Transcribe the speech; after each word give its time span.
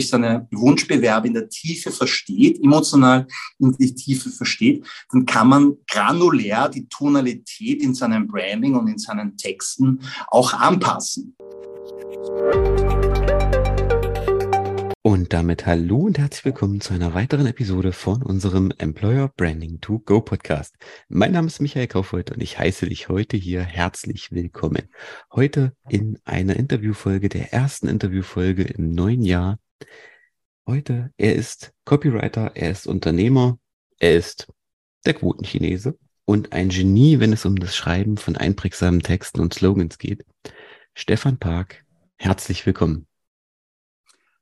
Sprich 0.00 0.08
seine 0.08 0.48
Wunschbewerber 0.50 1.26
in 1.26 1.34
der 1.34 1.48
Tiefe 1.48 1.90
versteht, 1.90 2.62
emotional 2.62 3.26
in 3.58 3.72
die 3.72 3.94
Tiefe 3.94 4.30
versteht, 4.30 4.86
dann 5.12 5.26
kann 5.26 5.48
man 5.48 5.76
granulär 5.86 6.68
die 6.68 6.88
Tonalität 6.88 7.82
in 7.82 7.94
seinem 7.94 8.26
Branding 8.26 8.74
und 8.74 8.88
in 8.88 8.98
seinen 8.98 9.36
Texten 9.36 10.00
auch 10.28 10.54
anpassen. 10.54 11.36
Und 15.02 15.32
damit 15.32 15.66
hallo 15.66 15.96
und 15.98 16.18
herzlich 16.18 16.44
willkommen 16.44 16.80
zu 16.80 16.94
einer 16.94 17.14
weiteren 17.14 17.46
Episode 17.46 17.92
von 17.92 18.22
unserem 18.22 18.72
Employer 18.78 19.28
Branding 19.36 19.80
to 19.80 19.98
Go 19.98 20.20
Podcast. 20.20 20.76
Mein 21.08 21.32
Name 21.32 21.48
ist 21.48 21.60
Michael 21.60 21.88
Kaufhold 21.88 22.30
und 22.30 22.42
ich 22.42 22.58
heiße 22.58 22.86
dich 22.86 23.08
heute 23.08 23.36
hier 23.36 23.62
herzlich 23.62 24.30
willkommen. 24.30 24.88
Heute 25.32 25.74
in 25.88 26.18
einer 26.24 26.56
Interviewfolge, 26.56 27.28
der 27.28 27.52
ersten 27.52 27.88
Interviewfolge 27.88 28.62
im 28.62 28.94
neuen 28.94 29.22
Jahr 29.22 29.58
Heute, 30.66 31.12
er 31.16 31.34
ist 31.34 31.72
Copywriter, 31.84 32.52
er 32.54 32.70
ist 32.70 32.86
Unternehmer, 32.86 33.58
er 33.98 34.14
ist 34.14 34.48
der 35.04 35.14
Quotenchinese 35.14 35.98
und 36.24 36.52
ein 36.52 36.68
Genie, 36.68 37.18
wenn 37.18 37.32
es 37.32 37.44
um 37.44 37.56
das 37.56 37.74
Schreiben 37.74 38.16
von 38.16 38.36
einprägsamen 38.36 39.00
Texten 39.00 39.40
und 39.40 39.54
Slogans 39.54 39.98
geht. 39.98 40.24
Stefan 40.94 41.38
Park, 41.38 41.84
herzlich 42.16 42.64
willkommen. 42.66 43.06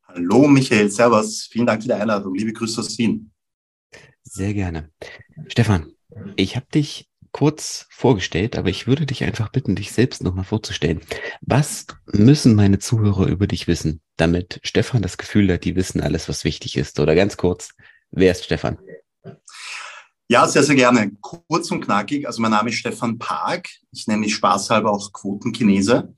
Hallo 0.07 0.49
Michael, 0.49 0.91
Servus, 0.91 1.49
vielen 1.51 1.67
Dank 1.67 1.83
für 1.83 1.89
die 1.89 1.95
Einladung. 1.95 2.35
Liebe 2.35 2.53
Grüße 2.53 2.81
aus 2.81 2.99
Wien. 2.99 3.31
Sehr 4.23 4.53
gerne. 4.53 4.91
Stefan, 5.49 5.93
ich 6.37 6.57
habe 6.57 6.67
dich 6.75 7.09
kurz 7.39 7.87
vorgestellt, 7.91 8.59
aber 8.59 8.69
ich 8.69 8.89
würde 8.89 9.07
dich 9.07 9.23
einfach 9.23 9.51
bitten, 9.51 9.77
dich 9.77 9.93
selbst 9.93 10.25
nochmal 10.25 10.45
vorzustellen. 10.45 11.03
Was 11.41 11.87
müssen 12.07 12.57
meine 12.57 12.81
Zuhörer 12.81 13.29
über 13.29 13.47
dich 13.47 13.69
wissen, 13.69 14.01
damit 14.17 14.59
Stefan 14.65 15.03
das 15.03 15.19
Gefühl 15.19 15.53
hat, 15.53 15.63
die 15.63 15.77
wissen 15.77 16.01
alles, 16.01 16.29
was 16.29 16.43
wichtig 16.43 16.77
ist? 16.77 16.99
Oder 16.99 17.15
ganz 17.15 17.37
kurz, 17.37 17.75
wer 18.11 18.33
ist 18.33 18.45
Stefan? 18.45 18.77
Ja, 20.27 20.49
sehr, 20.49 20.65
sehr 20.65 20.75
gerne. 20.75 21.13
Kurz 21.21 21.71
und 21.71 21.81
knackig. 21.81 22.27
Also 22.27 22.43
mein 22.43 22.51
Name 22.51 22.71
ist 22.71 22.77
Stefan 22.79 23.19
Park. 23.19 23.69
Ich 23.93 24.09
nenne 24.09 24.19
mich 24.19 24.35
spaßhalber 24.35 24.91
auch 24.91 25.13
Quotenchinese. 25.13 26.13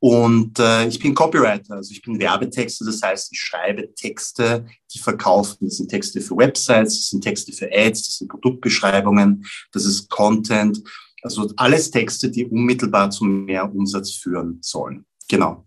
Und 0.00 0.58
äh, 0.60 0.86
ich 0.86 1.00
bin 1.00 1.14
Copywriter, 1.14 1.74
also 1.74 1.90
ich 1.90 2.02
bin 2.02 2.20
Werbetexter, 2.20 2.84
das 2.84 3.02
heißt, 3.02 3.32
ich 3.32 3.40
schreibe 3.40 3.92
Texte, 3.94 4.64
die 4.94 4.98
verkaufen. 5.00 5.66
Das 5.66 5.78
sind 5.78 5.88
Texte 5.88 6.20
für 6.20 6.36
Websites, 6.36 6.96
das 6.96 7.08
sind 7.10 7.24
Texte 7.24 7.52
für 7.52 7.68
Ads, 7.72 8.06
das 8.06 8.18
sind 8.18 8.28
Produktbeschreibungen, 8.28 9.44
das 9.72 9.84
ist 9.84 10.08
Content. 10.08 10.80
Also 11.22 11.52
alles 11.56 11.90
Texte, 11.90 12.30
die 12.30 12.46
unmittelbar 12.46 13.10
zu 13.10 13.24
mehr 13.24 13.72
Umsatz 13.74 14.12
führen 14.12 14.58
sollen. 14.60 15.04
Genau. 15.28 15.64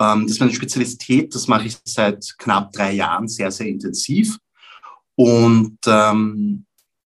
Ähm, 0.00 0.22
das 0.22 0.32
ist 0.32 0.40
meine 0.40 0.54
Spezialität, 0.54 1.32
das 1.34 1.46
mache 1.46 1.68
ich 1.68 1.76
seit 1.84 2.34
knapp 2.38 2.72
drei 2.72 2.92
Jahren 2.92 3.28
sehr, 3.28 3.52
sehr 3.52 3.68
intensiv. 3.68 4.38
Und 5.14 5.78
ähm, 5.86 6.66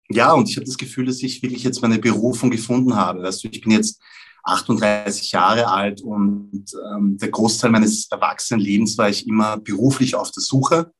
ja, 0.09 0.33
und 0.33 0.47
ich 0.49 0.57
habe 0.57 0.65
das 0.65 0.77
Gefühl, 0.77 1.05
dass 1.05 1.23
ich 1.23 1.41
wirklich 1.41 1.63
jetzt 1.63 1.81
meine 1.81 1.97
Berufung 1.97 2.51
gefunden 2.51 2.95
habe. 2.95 3.23
Weißt 3.23 3.43
du, 3.43 3.47
ich 3.47 3.61
bin 3.61 3.71
jetzt 3.71 3.99
38 4.43 5.31
Jahre 5.31 5.67
alt 5.67 6.01
und 6.01 6.65
ähm, 6.93 7.17
der 7.17 7.29
Großteil 7.29 7.71
meines 7.71 8.09
Erwachsenenlebens 8.09 8.97
war 8.97 9.09
ich 9.09 9.27
immer 9.27 9.57
beruflich 9.57 10.15
auf 10.15 10.31
der 10.31 10.41
Suche. 10.41 10.91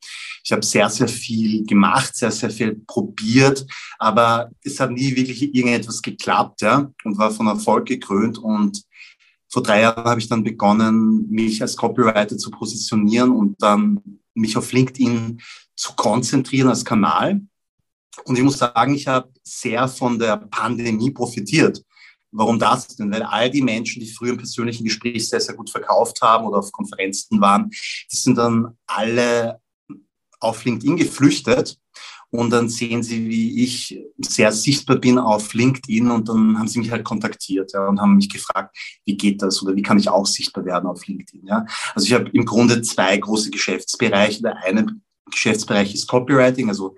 Ich 0.44 0.52
habe 0.52 0.66
sehr, 0.66 0.90
sehr 0.90 1.08
viel 1.08 1.66
gemacht, 1.66 2.16
sehr, 2.16 2.32
sehr 2.32 2.50
viel 2.50 2.76
probiert, 2.88 3.66
aber 4.00 4.50
es 4.64 4.80
hat 4.80 4.92
nie 4.92 5.16
wirklich 5.16 5.42
irgendetwas 5.54 6.02
geklappt 6.02 6.62
ja, 6.62 6.92
und 7.04 7.18
war 7.18 7.32
von 7.32 7.48
Erfolg 7.48 7.88
gekrönt. 7.88 8.38
Und 8.38 8.84
vor 9.50 9.62
drei 9.62 9.82
Jahren 9.82 10.06
habe 10.06 10.20
ich 10.20 10.30
dann 10.30 10.44
begonnen, 10.44 11.30
mich 11.30 11.62
als 11.62 11.76
Copywriter 11.76 12.38
zu 12.38 12.50
positionieren 12.52 13.32
und 13.32 13.62
dann 13.62 14.00
mich 14.34 14.58
auf 14.58 14.72
LinkedIn 14.72 15.42
zu 15.76 15.94
konzentrieren 15.94 16.70
als 16.70 16.86
Kanal. 16.86 17.42
Und 18.26 18.38
ich 18.38 18.44
muss 18.44 18.58
sagen, 18.58 18.96
ich 18.96 19.08
habe 19.08 19.32
sehr 19.44 19.88
von 19.88 20.18
der 20.18 20.38
Pandemie 20.38 21.12
profitiert. 21.12 21.84
Warum 22.32 22.60
das 22.60 22.88
denn? 22.96 23.12
Weil 23.12 23.24
all 23.24 23.50
die 23.50 23.62
Menschen, 23.62 24.00
die 24.00 24.12
früher 24.12 24.32
im 24.32 24.38
persönlichen 24.38 24.84
Gespräch 24.84 25.28
sehr, 25.28 25.42
sehr 25.42 25.56
gut 25.56 25.70
verkauft 25.70 26.22
haben 26.22 26.46
oder 26.46 26.60
auf 26.60 26.72
Konferenzen 26.72 27.42
waren, 27.42 27.70
die 27.70 28.18
sind 28.18 28.38
dann 28.38 28.78
alle 28.88 29.60
auf 30.40 30.64
LinkedIn 30.66 30.98
geflüchtet 30.98 31.78
und 32.32 32.50
dann 32.50 32.70
sehen 32.70 33.04
sie, 33.04 33.30
wie 33.30 33.62
ich 33.64 34.00
sehr 34.18 34.54
sichtbar 34.54 34.98
bin 34.98 35.18
auf 35.18 35.54
LinkedIn 35.54 36.10
und 36.10 36.30
dann 36.30 36.58
haben 36.58 36.68
sie 36.68 36.80
mich 36.80 36.90
halt 36.90 37.04
kontaktiert 37.04 37.74
ja, 37.74 37.88
und 37.88 38.00
haben 38.00 38.16
mich 38.16 38.30
gefragt, 38.30 38.76
wie 39.06 39.18
geht 39.18 39.42
das 39.42 39.62
oder 39.62 39.76
wie 39.76 39.82
kann 39.82 40.00
ich 40.00 40.10
auch 40.10 40.26
sichtbar 40.26 40.64
werden 40.64 40.88
auf 40.88 41.06
LinkedIn. 41.06 41.46
Ja. 41.46 41.66
Also 41.94 42.08
ich 42.08 42.14
habe 42.14 42.30
im 42.30 42.46
Grunde 42.46 42.82
zwei 42.82 43.18
große 43.18 43.52
Geschäftsbereiche. 43.52 44.42
Der 44.42 44.56
eine 44.64 44.88
Geschäftsbereich 45.30 45.94
ist 45.94 46.08
Copywriting, 46.08 46.70
also 46.70 46.96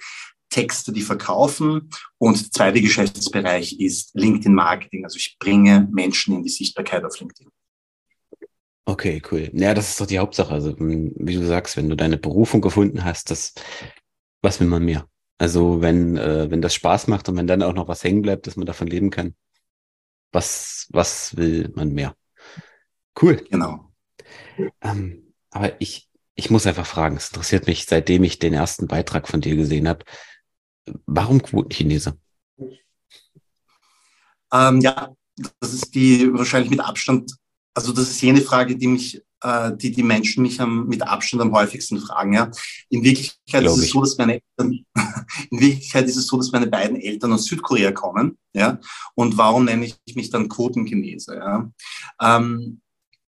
Texte, 0.54 0.94
die 0.94 1.02
verkaufen. 1.02 1.90
Und 2.18 2.40
der 2.40 2.52
zweite 2.52 2.82
Geschäftsbereich 2.82 3.80
ist 3.80 4.12
LinkedIn 4.14 4.54
Marketing. 4.54 5.04
Also 5.04 5.18
ich 5.18 5.36
bringe 5.40 5.88
Menschen 5.92 6.36
in 6.36 6.44
die 6.44 6.50
Sichtbarkeit 6.50 7.04
auf 7.04 7.20
LinkedIn. 7.20 7.50
Okay, 8.86 9.22
cool. 9.32 9.50
Ja, 9.54 9.74
das 9.74 9.90
ist 9.90 10.02
doch 10.02 10.06
die 10.06 10.20
Hauptsache. 10.20 10.54
Also, 10.54 10.76
wie 10.78 11.36
du 11.36 11.46
sagst, 11.46 11.78
wenn 11.78 11.90
du 11.90 11.96
deine 11.96 12.18
Berufung 12.18 12.62
gefunden 12.62 13.06
hast, 13.06 13.32
das, 13.32 13.54
was 14.42 14.60
will 14.60 14.68
man 14.68 14.84
mehr? 14.84 15.08
Also, 15.38 15.82
wenn, 15.82 16.18
äh, 16.18 16.52
wenn 16.52 16.62
das 16.62 16.74
Spaß 16.74 17.08
macht 17.08 17.30
und 17.30 17.38
wenn 17.38 17.48
dann 17.48 17.64
auch 17.64 17.74
noch 17.74 17.88
was 17.88 18.04
hängen 18.04 18.22
bleibt, 18.22 18.46
dass 18.46 18.58
man 18.58 18.66
davon 18.66 18.88
leben 18.88 19.10
kann, 19.10 19.36
was, 20.34 20.88
was 20.92 21.38
will 21.38 21.72
man 21.76 21.94
mehr? 21.94 22.14
Cool. 23.20 23.44
Genau. 23.50 23.94
Ähm, 24.82 25.34
aber 25.50 25.80
ich, 25.80 26.10
ich 26.36 26.50
muss 26.50 26.68
einfach 26.68 26.86
fragen, 26.86 27.16
es 27.16 27.30
interessiert 27.30 27.68
mich, 27.68 27.86
seitdem 27.86 28.24
ich 28.24 28.40
den 28.40 28.54
ersten 28.54 28.88
Beitrag 28.88 29.30
von 29.30 29.40
dir 29.40 29.56
gesehen 29.56 29.88
habe, 29.88 30.04
Warum 31.06 31.42
Quotenchinese? 31.42 32.18
Ähm, 34.52 34.82
ja, 34.82 35.16
das 35.60 35.74
ist 35.74 35.96
die 35.96 36.32
wahrscheinlich 36.34 36.70
mit 36.70 36.80
Abstand, 36.80 37.36
also 37.74 37.92
das 37.92 38.10
ist 38.10 38.22
jene 38.22 38.42
Frage, 38.42 38.76
die 38.76 38.88
mich, 38.88 39.22
äh, 39.42 39.76
die 39.76 39.92
die 39.92 40.04
Menschen 40.04 40.44
mich 40.44 40.62
am, 40.62 40.88
mit 40.88 41.02
Abstand 41.02 41.42
am 41.42 41.54
häufigsten 41.54 42.00
fragen. 42.00 42.34
Ja. 42.34 42.52
In 42.90 43.04
Wirklichkeit 43.04 43.66
ist 43.66 43.78
es 43.78 43.90
so, 43.90 44.02
dass 44.02 44.18
meine 44.18 44.34
Eltern, 44.34 44.86
in 45.50 45.60
Wirklichkeit 45.60 46.06
ist 46.06 46.18
es 46.18 46.28
so, 46.28 46.38
dass 46.38 46.52
meine 46.52 46.68
beiden 46.68 46.98
Eltern 46.98 47.34
aus 47.34 47.46
Südkorea 47.46 47.92
kommen. 47.92 48.38
Ja. 48.54 48.80
Und 49.16 49.38
warum 49.38 49.66
nenne 49.66 49.86
ich 50.06 50.16
mich 50.16 50.30
dann 50.30 50.50
Quotenchinese? 50.50 51.36
Ja. 51.36 51.72
Ähm, 52.22 52.80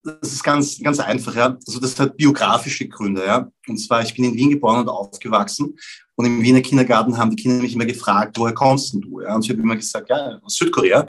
das 0.07 0.33
ist 0.33 0.45
ganz, 0.45 0.79
ganz 0.79 1.01
einfach, 1.01 1.35
ja. 1.35 1.59
Also 1.67 1.81
das 1.81 1.99
hat 1.99 2.17
biografische 2.17 2.87
Gründe, 2.89 3.25
ja. 3.25 3.51
Und 3.67 3.79
zwar, 3.79 4.03
ich 4.03 4.15
bin 4.15 4.25
in 4.25 4.35
Wien 4.35 4.51
geboren 4.51 4.81
und 4.81 4.89
aufgewachsen. 4.89 5.77
Und 6.17 6.25
im 6.25 6.43
Wiener 6.43 6.63
Kindergarten 6.63 7.17
haben 7.17 7.31
die 7.31 7.43
Kinder 7.43 7.63
mich 7.63 7.75
immer 7.75 7.85
gefragt, 7.85 8.39
woher 8.39 8.55
kommst 8.55 8.95
denn 8.95 9.03
du? 9.03 9.21
Ja? 9.21 9.35
Und 9.35 9.45
ich 9.45 9.51
habe 9.51 9.61
immer 9.61 9.77
gesagt, 9.77 10.09
ja, 10.09 10.39
aus 10.43 10.55
Südkorea. 10.55 11.07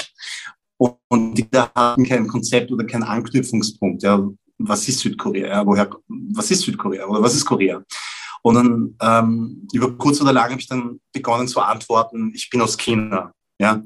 Und 0.78 1.34
die 1.36 1.48
hatten 1.54 2.06
kein 2.06 2.28
Konzept 2.28 2.72
oder 2.72 2.86
keinen 2.86 3.04
Anknüpfungspunkt. 3.04 4.04
Ja. 4.04 4.28
Was 4.60 4.88
ist 4.88 5.00
Südkorea? 5.00 5.48
Ja? 5.48 5.66
Woher, 5.66 5.90
was 6.08 6.52
ist 6.52 6.62
Südkorea? 6.62 7.06
Oder 7.06 7.22
was 7.22 7.36
ist 7.36 7.46
Korea? 7.46 7.82
Und 8.44 8.56
dann 8.56 8.96
ähm, 9.02 9.68
über 9.74 9.98
kurz 9.98 10.22
oder 10.22 10.34
lang 10.34 10.52
habe 10.52 10.62
ich 10.62 10.68
dann 10.68 11.00
begonnen 11.14 11.48
zu 11.48 11.62
antworten, 11.62 12.32
ich 12.36 12.50
bin 12.50 12.62
aus 12.62 12.78
China. 12.78 13.32
Ja? 13.60 13.82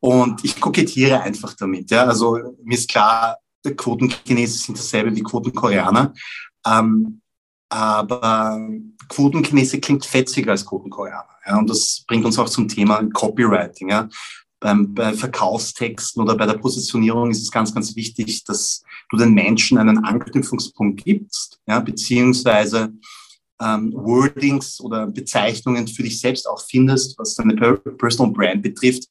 Und 0.00 0.44
ich 0.44 0.60
kokettiere 0.60 1.20
einfach 1.20 1.54
damit. 1.54 1.90
Ja? 1.90 2.04
Also 2.04 2.38
mir 2.62 2.74
ist 2.74 2.88
klar, 2.88 3.36
Quotenchinesen 3.76 4.58
sind 4.58 4.78
dasselbe 4.78 5.14
wie 5.14 5.22
Quotenkoreaner. 5.22 6.12
Ähm, 6.66 7.21
aber 7.72 8.60
Quotenchinese 9.08 9.80
klingt 9.80 10.04
fetziger 10.04 10.50
als 10.50 10.66
Quotenkoreaner. 10.66 11.24
Ja, 11.46 11.58
und 11.58 11.70
das 11.70 12.04
bringt 12.06 12.26
uns 12.26 12.38
auch 12.38 12.48
zum 12.50 12.68
Thema 12.68 13.02
Copywriting. 13.14 13.88
Ja. 13.88 14.10
Beim, 14.60 14.92
bei 14.94 15.14
Verkaufstexten 15.14 16.22
oder 16.22 16.36
bei 16.36 16.44
der 16.44 16.58
Positionierung 16.58 17.30
ist 17.30 17.40
es 17.40 17.50
ganz, 17.50 17.74
ganz 17.74 17.96
wichtig, 17.96 18.44
dass 18.44 18.82
du 19.10 19.16
den 19.16 19.32
Menschen 19.32 19.78
einen 19.78 20.04
Anknüpfungspunkt 20.04 21.02
gibst, 21.02 21.60
ja, 21.66 21.80
beziehungsweise 21.80 22.92
ähm, 23.62 23.92
Wordings 23.94 24.80
oder 24.80 25.06
Bezeichnungen 25.06 25.86
für 25.86 26.02
dich 26.02 26.20
selbst 26.20 26.48
auch 26.48 26.60
findest, 26.68 27.18
was 27.18 27.34
deine 27.34 27.54
Personal 27.54 28.32
Brand 28.32 28.62
betrifft, 28.62 29.08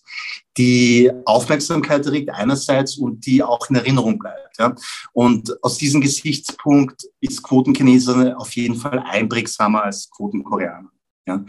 die 0.58 1.10
Aufmerksamkeit 1.26 2.06
erregt 2.06 2.30
einerseits 2.30 2.98
und 2.98 3.26
die 3.26 3.42
auch 3.42 3.70
in 3.70 3.76
Erinnerung 3.78 4.20
bleibt. 4.20 4.58
Ja? 4.60 4.76
Und 5.14 5.56
aus 5.64 5.78
diesem 5.78 6.02
Gesichtspunkt 6.02 7.04
ist 7.22 7.42
Quotenchinese 7.44 8.38
auf 8.38 8.56
jeden 8.56 8.76
Fall 8.76 9.00
einprägsamer 9.00 9.84
als 9.84 10.10
Quotenkoreaner. 10.12 10.90
Ja? 11.28 11.46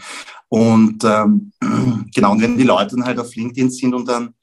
Und 0.48 1.02
ähm, 1.04 1.52
genau, 2.14 2.32
und 2.32 2.42
wenn 2.42 2.56
die 2.56 2.64
Leute 2.64 2.96
dann 2.96 3.04
halt 3.04 3.18
auf 3.18 3.34
LinkedIn 3.34 3.70
sind 3.70 3.94
und 3.94 4.06
dann 4.06 4.34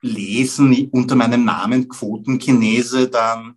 lesen 0.00 0.88
unter 0.90 1.14
meinem 1.14 1.44
Namen 1.44 1.88
Quotenchinese, 1.88 3.08
dann 3.08 3.56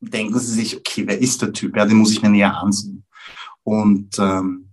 denken 0.00 0.38
sie 0.38 0.54
sich, 0.54 0.76
okay, 0.76 1.04
wer 1.06 1.18
ist 1.18 1.42
der 1.42 1.52
Typ? 1.52 1.76
Ja, 1.76 1.84
den 1.84 1.96
muss 1.96 2.12
ich 2.12 2.22
mir 2.22 2.30
näher 2.30 2.56
ansehen. 2.56 3.04
Und 3.64 4.18
ähm, 4.18 4.70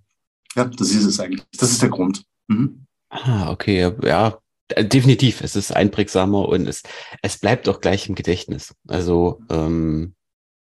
ja, 0.56 0.66
das 0.66 0.92
ist 0.92 1.06
es 1.06 1.20
eigentlich. 1.20 1.44
Das 1.58 1.72
ist 1.72 1.82
der 1.82 1.90
Grund. 1.90 2.24
Mhm. 2.48 2.86
Ah, 3.10 3.52
okay, 3.52 3.92
ja, 4.04 4.40
definitiv. 4.78 5.42
Es 5.42 5.56
ist 5.56 5.72
einprägsamer 5.72 6.48
und 6.48 6.68
es, 6.68 6.84
es 7.22 7.38
bleibt 7.38 7.68
auch 7.70 7.82
gleich 7.82 8.08
im 8.08 8.16
Gedächtnis. 8.16 8.76
Also, 8.88 9.42
ähm, 9.50 10.16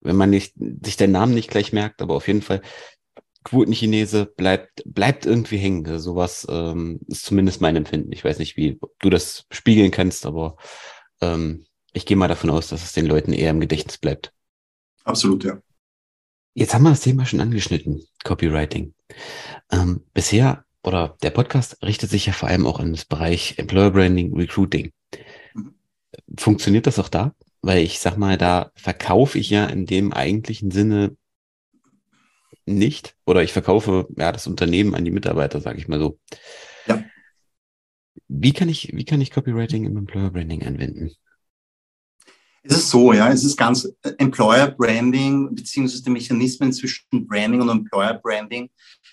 wenn 0.01 0.15
man 0.15 0.29
nicht, 0.29 0.53
sich 0.83 0.97
den 0.97 1.11
Namen 1.11 1.33
nicht 1.33 1.49
gleich 1.49 1.73
merkt, 1.73 2.01
aber 2.01 2.15
auf 2.15 2.27
jeden 2.27 2.43
Fall 2.43 2.61
Quotenchinese 3.43 4.25
bleibt, 4.25 4.83
bleibt 4.85 5.25
irgendwie 5.25 5.57
hängen. 5.57 5.85
Also 5.87 6.11
sowas 6.11 6.45
ähm, 6.49 6.99
ist 7.07 7.25
zumindest 7.25 7.61
mein 7.61 7.75
Empfinden. 7.75 8.11
Ich 8.11 8.23
weiß 8.23 8.39
nicht, 8.39 8.57
wie 8.57 8.79
du 8.99 9.09
das 9.09 9.45
spiegeln 9.51 9.91
kannst, 9.91 10.25
aber 10.25 10.57
ähm, 11.21 11.65
ich 11.93 12.05
gehe 12.05 12.17
mal 12.17 12.27
davon 12.27 12.49
aus, 12.49 12.67
dass 12.67 12.83
es 12.83 12.93
den 12.93 13.05
Leuten 13.05 13.33
eher 13.33 13.51
im 13.51 13.59
Gedächtnis 13.59 13.97
bleibt. 13.97 14.33
Absolut, 15.03 15.43
ja. 15.43 15.59
Jetzt 16.57 16.73
haben 16.73 16.83
wir 16.83 16.91
das 16.91 17.01
Thema 17.01 17.25
schon 17.25 17.41
angeschnitten, 17.41 18.01
Copywriting. 18.23 18.93
Ähm, 19.73 20.05
bisher 20.13 20.63
oder 20.83 21.17
der 21.21 21.31
Podcast 21.31 21.83
richtet 21.83 22.09
sich 22.09 22.27
ja 22.27 22.31
vor 22.31 22.47
allem 22.47 22.65
auch 22.65 22.79
an 22.79 22.93
das 22.93 23.03
Bereich 23.03 23.59
Employer 23.59 23.91
Branding, 23.91 24.33
Recruiting. 24.33 24.93
Mhm. 25.53 25.75
Funktioniert 26.37 26.87
das 26.87 26.97
auch 26.97 27.09
da? 27.09 27.35
Weil 27.61 27.83
ich 27.83 27.99
sag 27.99 28.15
mal, 28.15 28.37
da 28.37 28.71
verkaufe 28.75 29.37
ich 29.37 29.49
ja 29.49 29.65
in 29.65 29.85
dem 29.85 30.13
eigentlichen 30.13 30.71
Sinne 30.71 31.17
nicht 32.65 33.17
oder 33.25 33.43
ich 33.43 33.51
verkaufe 33.51 34.07
ja 34.15 34.31
das 34.31 34.47
Unternehmen 34.47 34.95
an 34.95 35.03
die 35.03 35.11
Mitarbeiter, 35.11 35.59
sage 35.59 35.79
ich 35.79 35.89
mal 35.89 35.99
so. 35.99 36.19
Ja. 36.87 37.03
Wie 38.29 38.53
kann 38.53 38.69
ich, 38.69 38.95
wie 38.95 39.03
kann 39.03 39.19
ich 39.19 39.31
Copywriting 39.31 39.83
im 39.83 39.97
Employer 39.97 40.31
Branding 40.31 40.63
anwenden? 40.63 41.11
Es 42.67 42.77
ist 42.77 42.89
so, 42.89 43.13
ja, 43.13 43.31
es 43.31 43.43
ist 43.43 43.57
ganz 43.57 43.85
äh, 44.01 44.11
Employer 44.17 44.67
Branding 44.67 45.53
beziehungsweise 45.53 46.03
die 46.03 46.09
Mechanismen 46.09 46.73
zwischen 46.73 47.27
Branding 47.27 47.61
und 47.61 47.69
Employer 47.69 48.15
Branding 48.15 48.69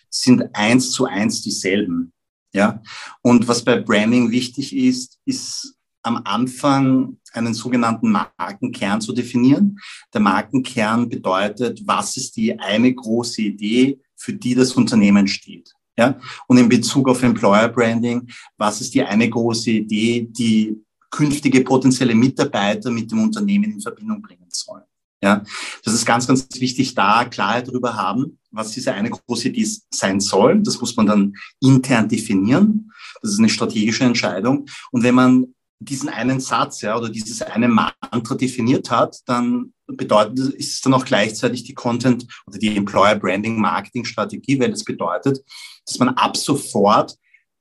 sind 0.09 0.43
eins 0.55 0.91
zu 0.91 1.05
eins 1.07 1.43
dieselben, 1.43 2.13
ja. 2.55 2.83
Und 3.23 3.49
was 3.49 3.65
bei 3.65 3.77
Branding 3.81 4.31
wichtig 4.31 4.75
ist, 4.77 5.19
ist 5.25 5.75
am 6.03 6.21
Anfang 6.25 7.19
einen 7.33 7.55
sogenannten 7.55 8.11
Markenkern 8.11 9.01
zu 9.01 9.13
definieren. 9.13 9.79
Der 10.13 10.21
Markenkern 10.21 11.09
bedeutet, 11.09 11.81
was 11.87 12.17
ist 12.17 12.37
die 12.37 12.59
eine 12.59 12.93
große 12.93 13.43
Idee, 13.43 14.01
für 14.17 14.33
die 14.33 14.55
das 14.55 14.73
Unternehmen 14.73 15.29
steht. 15.29 15.73
Ja? 15.97 16.19
Und 16.47 16.59
in 16.59 16.69
Bezug 16.69 17.09
auf 17.09 17.23
Employer 17.23 17.69
Branding, 17.69 18.29
was 18.57 18.81
ist 18.81 18.95
die 18.95 19.03
eine 19.03 19.29
große 19.29 19.71
Idee, 19.71 20.27
die 20.29 20.77
künftige 21.13 21.61
potenzielle 21.61 22.15
Mitarbeiter 22.15 22.91
mit 22.91 23.13
dem 23.13 23.23
Unternehmen 23.23 23.71
in 23.71 23.81
Verbindung 23.81 24.21
bringen 24.21 24.49
sollen. 24.49 24.83
Ja, 25.23 25.45
das 25.85 25.95
ist 25.95 26.05
ganz, 26.05 26.27
ganz 26.27 26.49
wichtig, 26.59 26.97
da 26.97 27.25
Klarheit 27.25 27.69
darüber 27.69 27.95
haben, 27.95 28.41
was 28.51 28.73
diese 28.73 28.93
eine 28.93 29.11
große 29.11 29.51
Idee 29.51 29.69
sein 29.95 30.19
soll. 30.19 30.61
Das 30.63 30.81
muss 30.81 30.97
man 30.97 31.07
dann 31.07 31.35
intern 31.61 32.09
definieren. 32.09 32.91
Das 33.23 33.31
ist 33.31 33.39
eine 33.39 33.49
strategische 33.49 34.03
Entscheidung. 34.03 34.67
Und 34.91 35.05
wenn 35.05 35.15
man 35.15 35.55
diesen 35.79 36.09
einen 36.09 36.41
Satz 36.41 36.81
ja, 36.81 36.97
oder 36.97 37.09
dieses 37.09 37.41
eine 37.41 37.69
Mantra 37.69 38.35
definiert 38.35 38.91
hat, 38.91 39.21
dann 39.27 39.73
bedeutet, 39.87 40.55
ist 40.55 40.75
es 40.75 40.81
dann 40.81 40.95
auch 40.95 41.05
gleichzeitig 41.05 41.65
die 41.65 41.75
Content 41.75 42.27
oder 42.47 42.59
die 42.59 42.77
Employer 42.77 43.15
Branding 43.15 43.61
Marketing 43.61 44.05
Strategie, 44.05 44.59
weil 44.59 44.71
das 44.71 44.85
bedeutet, 44.85 45.41
dass 45.87 45.99
man 45.99 46.11
ab 46.11 46.37
sofort 46.37 47.17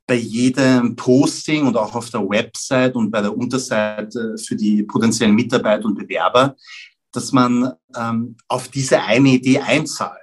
bei 0.08 0.16
jedem 0.16 0.96
Posting 0.96 1.66
und 1.66 1.78
auch 1.78 1.96
auf 1.96 2.10
der 2.10 2.28
Website 2.28 2.96
und 2.96 3.12
bei 3.12 3.22
der 3.22 3.36
Unterseite 3.36 4.36
für 4.38 4.56
die 4.56 4.84
potenziellen 4.84 5.36
Mitarbeiter 5.36 5.86
und 5.86 5.96
Bewerber, 5.96 6.56
dass 7.12 7.32
man 7.32 7.72
ähm, 7.96 8.36
auf 8.48 8.68
diese 8.68 9.02
eine 9.02 9.30
Idee 9.30 9.60
einzahlt. 9.60 10.18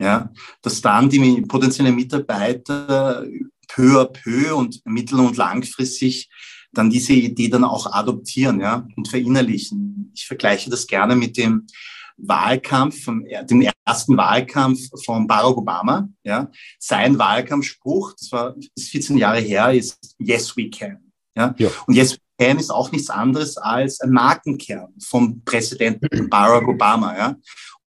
Ja, 0.00 0.32
dass 0.60 0.80
dann 0.80 1.08
die 1.08 1.42
potenziellen 1.42 1.94
Mitarbeiter 1.94 3.24
peu 3.68 4.00
à 4.00 4.06
peu 4.06 4.54
und 4.54 4.84
mittel- 4.84 5.20
und 5.20 5.36
langfristig 5.36 6.28
dann 6.72 6.90
diese 6.90 7.12
Idee 7.12 7.48
dann 7.48 7.64
auch 7.64 7.92
adoptieren 7.92 8.60
ja, 8.60 8.86
und 8.96 9.08
verinnerlichen. 9.08 10.10
Ich 10.14 10.26
vergleiche 10.26 10.68
das 10.68 10.86
gerne 10.86 11.16
mit 11.16 11.36
dem 11.36 11.66
Wahlkampf, 12.16 13.04
dem 13.04 13.68
ersten 13.84 14.16
Wahlkampf 14.16 14.88
von 15.04 15.26
Barack 15.26 15.56
Obama. 15.56 16.08
Ja. 16.24 16.50
Sein 16.78 17.18
Wahlkampfspruch, 17.18 18.14
das 18.18 18.32
war 18.32 18.54
das 18.76 18.86
14 18.86 19.18
Jahre 19.18 19.40
her, 19.40 19.72
ist 19.72 20.14
Yes, 20.18 20.56
we 20.56 20.70
can. 20.70 21.12
Ja. 21.36 21.54
ja. 21.58 21.68
Und 21.86 21.94
Yes, 21.94 22.14
we 22.14 22.46
can 22.46 22.58
ist 22.58 22.70
auch 22.70 22.92
nichts 22.92 23.10
anderes 23.10 23.56
als 23.56 24.00
ein 24.00 24.10
Markenkern 24.10 24.94
vom 25.02 25.42
Präsidenten 25.44 26.28
Barack 26.30 26.68
Obama. 26.68 27.16
Ja. 27.16 27.36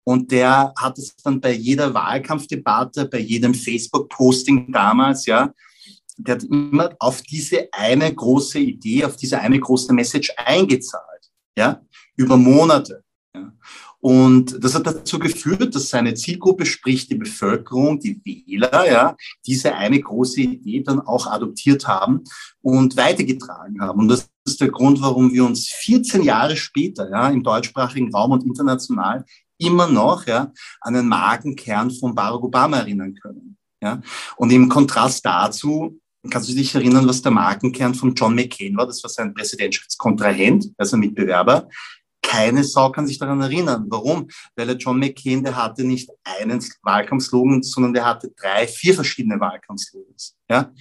Und 0.05 0.31
der 0.31 0.73
hat 0.77 0.99
es 0.99 1.17
dann 1.17 1.41
bei 1.41 1.53
jeder 1.53 1.93
Wahlkampfdebatte, 1.93 3.07
bei 3.07 3.19
jedem 3.19 3.55
Facebook-Posting 3.55 4.71
damals, 4.73 5.27
ja, 5.27 5.53
der 6.17 6.37
hat 6.37 6.45
immer 6.45 6.95
auf 6.99 7.23
diese 7.23 7.69
eine 7.73 8.15
große 8.15 8.59
Idee, 8.59 9.05
auf 9.05 9.17
diese 9.17 9.41
eine 9.41 9.59
große 9.59 9.93
Message 9.93 10.33
eingezahlt, 10.37 11.31
ja, 11.59 11.83
über 12.17 12.37
Monate. 12.37 13.03
Ja. 13.35 13.53
Und 14.07 14.63
das 14.63 14.77
hat 14.77 14.87
dazu 14.87 15.19
geführt, 15.19 15.75
dass 15.75 15.89
seine 15.89 16.15
Zielgruppe, 16.15 16.65
sprich 16.65 17.09
die 17.09 17.17
Bevölkerung, 17.17 17.99
die 17.99 18.21
Wähler, 18.25 18.89
ja, 18.89 19.17
diese 19.45 19.75
eine 19.75 19.99
große 19.99 20.43
Idee 20.43 20.85
dann 20.85 21.01
auch 21.01 21.27
adoptiert 21.27 21.89
haben 21.89 22.23
und 22.63 22.97
weitergetragen 22.97 23.81
haben. 23.81 23.99
Und 23.99 24.07
das 24.07 24.29
ist 24.47 24.61
der 24.61 24.71
Grund, 24.71 25.01
warum 25.01 25.33
wir 25.33 25.45
uns 25.45 25.67
14 25.71 26.23
Jahre 26.23 26.57
später, 26.57 27.11
ja, 27.11 27.31
im 27.31 27.43
deutschsprachigen 27.43 28.15
Raum 28.15 28.31
und 28.31 28.47
international 28.47 29.25
immer 29.59 29.89
noch, 29.89 30.25
ja, 30.29 30.53
an 30.83 30.95
den 30.95 31.09
Markenkern 31.09 31.91
von 31.91 32.15
Barack 32.15 32.45
Obama 32.45 32.77
erinnern 32.77 33.17
können. 33.21 33.57
Ja. 33.83 34.01
Und 34.37 34.53
im 34.53 34.69
Kontrast 34.69 35.27
dazu 35.27 35.99
Kannst 36.29 36.49
du 36.49 36.55
dich 36.55 36.75
erinnern, 36.75 37.07
was 37.07 37.23
der 37.23 37.31
Markenkern 37.31 37.95
von 37.95 38.13
John 38.13 38.35
McCain 38.35 38.77
war? 38.77 38.85
Das 38.85 39.01
war 39.05 39.11
sein 39.11 39.33
Präsidentschaftskontrahent, 39.33 40.73
also 40.77 40.97
Mitbewerber. 40.97 41.69
Keine 42.27 42.65
Sau 42.65 42.91
kann 42.91 43.07
sich 43.07 43.19
daran 43.19 43.41
erinnern. 43.41 43.87
Warum? 43.89 44.29
Weil 44.57 44.67
der 44.67 44.77
John 44.77 44.99
McCain, 44.99 45.45
der 45.45 45.57
hatte 45.57 45.85
nicht 45.85 46.11
einen 46.25 46.65
Wahlkampfslogan, 46.83 47.63
sondern 47.63 47.95
der 47.95 48.05
hatte 48.05 48.33
drei, 48.37 48.67
vier 48.67 48.95
verschiedene 48.95 49.39
Wahlkampfslogans. 49.39 50.37
Ja? 50.51 50.73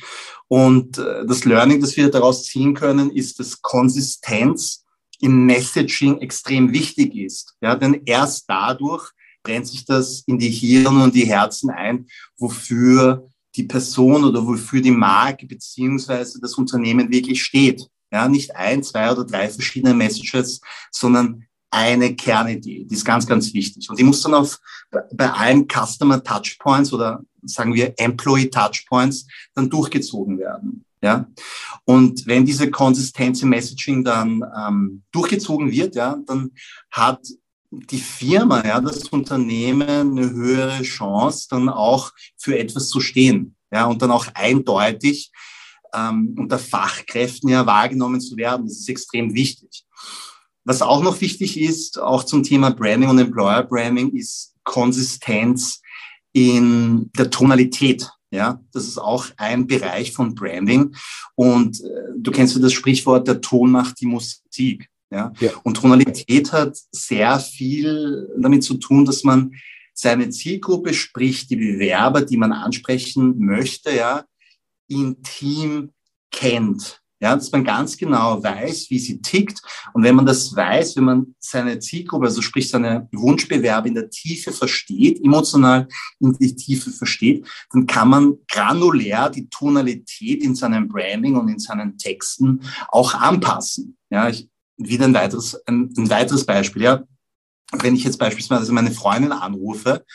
Und 0.48 0.98
äh, 0.98 1.26
das 1.26 1.46
Learning, 1.46 1.80
das 1.80 1.96
wir 1.96 2.10
daraus 2.10 2.46
ziehen 2.46 2.74
können, 2.74 3.12
ist, 3.12 3.40
dass 3.40 3.62
Konsistenz 3.62 4.84
im 5.20 5.46
Messaging 5.46 6.18
extrem 6.20 6.74
wichtig 6.74 7.16
ist. 7.16 7.56
Ja? 7.62 7.76
Denn 7.76 8.02
erst 8.06 8.50
dadurch 8.50 9.12
brennt 9.44 9.68
sich 9.68 9.86
das 9.86 10.24
in 10.26 10.40
die 10.40 10.50
Hirn 10.50 11.00
und 11.00 11.14
die 11.14 11.28
Herzen 11.28 11.70
ein, 11.70 12.08
wofür 12.38 13.30
die 13.56 13.64
Person 13.64 14.26
oder 14.26 14.46
wofür 14.46 14.82
die 14.82 14.92
Marke 14.92 15.46
beziehungsweise 15.46 16.42
das 16.42 16.56
Unternehmen 16.56 17.10
wirklich 17.12 17.44
steht. 17.44 17.88
Ja, 18.16 18.30
nicht 18.30 18.56
ein, 18.56 18.82
zwei 18.82 19.12
oder 19.12 19.26
drei 19.26 19.50
verschiedene 19.50 19.94
Messages, 19.94 20.62
sondern 20.90 21.44
eine 21.70 22.16
Kernidee. 22.16 22.86
Die 22.86 22.96
ist 22.96 23.04
ganz, 23.04 23.28
ganz 23.28 23.54
wichtig. 23.54 23.90
Und 23.90 24.00
die 24.00 24.06
muss 24.06 24.22
dann 24.22 24.34
auf, 24.34 24.58
bei 25.12 25.30
allen 25.30 25.68
Customer 25.68 26.24
Touchpoints 26.24 26.94
oder 26.94 27.22
sagen 27.44 27.74
wir 27.74 27.94
Employee 27.98 28.50
Touchpoints 28.50 29.28
dann 29.54 29.70
durchgezogen 29.70 30.40
werden. 30.40 30.86
Ja, 31.02 31.28
und 31.84 32.26
wenn 32.26 32.46
diese 32.46 32.72
Konsistenz 32.72 33.44
im 33.44 33.50
Messaging 33.50 34.06
dann 34.06 34.46
ähm, 34.58 35.04
durchgezogen 35.12 35.70
wird, 35.70 35.96
ja, 35.96 36.18
dann 36.26 36.52
hat 36.92 37.20
die 37.70 38.00
Firma, 38.00 38.66
ja, 38.66 38.80
das 38.80 39.10
Unternehmen 39.10 40.18
eine 40.18 40.30
höhere 40.32 40.82
Chance, 40.84 41.48
dann 41.50 41.68
auch 41.68 42.14
für 42.38 42.58
etwas 42.58 42.88
zu 42.88 43.02
stehen, 43.02 43.58
ja, 43.74 43.86
und 43.86 44.02
dann 44.02 44.12
auch 44.12 44.28
eindeutig 44.34 45.34
ähm, 45.96 46.36
unter 46.38 46.60
Fachkräften 46.60 47.50
ja 47.50 47.66
wahrgenommen 47.66 48.22
zu 48.22 48.38
werden. 48.38 48.68
Das 48.68 48.78
ist 48.78 48.90
extrem 48.90 49.34
wichtig. 49.34 49.84
Was 50.64 50.82
auch 50.82 51.04
noch 51.04 51.22
wichtig 51.22 51.60
ist, 51.60 52.00
auch 52.00 52.24
zum 52.24 52.44
Thema 52.44 52.72
Branding 52.72 53.10
und 53.10 53.20
Employer 53.20 53.64
Branding, 53.64 54.16
ist 54.16 54.54
Konsistenz 54.64 55.82
in 56.34 57.12
der 57.18 57.30
Tonalität. 57.30 58.10
Ja, 58.32 58.60
das 58.74 58.88
ist 58.88 58.98
auch 58.98 59.28
ein 59.38 59.68
Bereich 59.68 60.12
von 60.12 60.36
Branding. 60.36 60.94
Und 61.36 61.80
äh, 61.82 62.14
du 62.18 62.32
kennst 62.32 62.56
ja 62.56 62.62
das 62.62 62.74
Sprichwort, 62.74 63.28
der 63.28 63.40
Ton 63.40 63.72
macht 63.72 64.02
die 64.02 64.08
Musik. 64.08 64.90
Ja? 65.12 65.32
ja? 65.40 65.52
Und 65.64 65.78
Tonalität 65.78 66.52
hat 66.52 66.76
sehr 66.92 67.40
viel 67.40 68.28
damit 68.38 68.64
zu 68.64 68.74
tun, 68.74 69.06
dass 69.06 69.24
man 69.24 69.54
seine 69.94 70.30
Zielgruppe, 70.30 70.94
sprich 70.94 71.48
die 71.48 71.56
Bewerber, 71.56 72.22
die 72.22 72.36
man 72.36 72.52
ansprechen 72.52 73.40
möchte, 73.40 73.96
ja, 73.96 74.26
intim 74.88 75.92
kennt. 76.32 77.02
Ja, 77.22 77.34
dass 77.34 77.52
man 77.52 77.64
ganz 77.64 77.96
genau 77.96 78.44
weiß, 78.44 78.90
wie 78.90 79.00
sie 79.00 79.22
tickt. 79.22 79.62
Und 79.94 80.04
wenn 80.04 80.16
man 80.16 80.26
das 80.26 80.54
weiß, 80.54 80.98
wenn 80.98 81.06
man 81.06 81.36
seine 81.40 81.80
Zielgruppe, 81.80 82.26
also 82.26 82.42
sprich 82.42 82.70
seine 82.70 83.08
Wunschbewerber 83.14 83.88
in 83.88 83.96
der 83.96 84.10
Tiefe 84.10 84.52
versteht, 84.52 85.24
emotional 85.24 85.88
in 86.20 86.34
die 86.34 86.56
Tiefe 86.56 86.92
versteht, 86.92 87.48
dann 87.72 87.88
kann 87.88 88.10
man 88.10 88.36
granulär 88.50 89.30
die 89.30 89.48
Tonalität 89.50 90.44
in 90.44 90.56
seinem 90.56 90.90
Branding 90.90 91.38
und 91.38 91.48
in 91.48 91.58
seinen 91.58 91.98
Texten 91.98 92.62
auch 92.90 93.14
anpassen. 93.14 93.98
Ja, 94.10 94.28
ich, 94.28 94.50
wieder 94.78 95.06
ein 95.06 95.14
weiteres, 95.14 95.56
ein, 95.68 95.94
ein 95.98 96.10
weiteres 96.10 96.46
Beispiel. 96.46 96.84
Ja, 96.84 97.04
wenn 97.72 97.96
ich 97.96 98.04
jetzt 98.04 98.18
beispielsweise 98.18 98.74
meine 98.74 98.92
Freundin 98.92 99.32
anrufe 99.32 100.06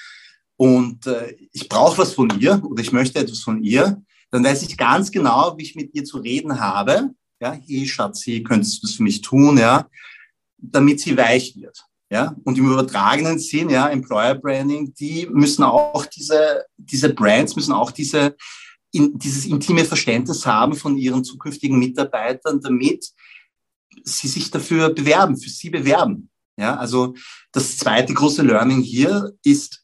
und 0.56 1.06
äh, 1.06 1.34
ich 1.52 1.68
brauche 1.68 1.98
was 1.98 2.12
von 2.12 2.30
ihr 2.38 2.62
oder 2.64 2.82
ich 2.82 2.92
möchte 2.92 3.18
etwas 3.18 3.40
von 3.40 3.62
ihr, 3.62 4.02
dann 4.30 4.44
weiß 4.44 4.62
ich 4.62 4.76
ganz 4.76 5.10
genau, 5.10 5.56
wie 5.56 5.62
ich 5.62 5.74
mit 5.74 5.94
ihr 5.94 6.04
zu 6.04 6.18
reden 6.18 6.60
habe. 6.60 7.10
Ja, 7.40 7.52
hey 7.52 7.86
Schatzi, 7.86 8.42
könntest 8.42 8.82
du 8.82 8.86
das 8.86 8.96
für 8.96 9.02
mich 9.02 9.20
tun, 9.22 9.58
ja, 9.58 9.88
damit 10.58 11.00
sie 11.00 11.16
weich 11.16 11.56
wird. 11.56 11.84
Ja, 12.12 12.34
und 12.42 12.58
im 12.58 12.72
übertragenen 12.72 13.38
Sinn, 13.38 13.70
ja, 13.70 13.88
Employer 13.88 14.34
Branding, 14.34 14.92
die 14.94 15.28
müssen 15.30 15.62
auch 15.62 16.06
diese, 16.06 16.64
diese 16.76 17.14
Brands 17.14 17.54
müssen 17.54 17.72
auch 17.72 17.92
diese, 17.92 18.36
in, 18.90 19.16
dieses 19.16 19.46
intime 19.46 19.84
Verständnis 19.84 20.44
haben 20.44 20.74
von 20.74 20.98
ihren 20.98 21.22
zukünftigen 21.22 21.78
Mitarbeitern, 21.78 22.60
damit 22.60 23.06
sie 24.02 24.26
sich 24.26 24.50
dafür 24.50 24.90
bewerben, 24.90 25.36
für 25.36 25.50
sie 25.50 25.70
bewerben. 25.70 26.30
Ja, 26.58 26.76
also 26.76 27.14
das 27.52 27.78
zweite 27.78 28.12
große 28.12 28.42
Learning 28.42 28.82
hier 28.82 29.32
ist, 29.44 29.79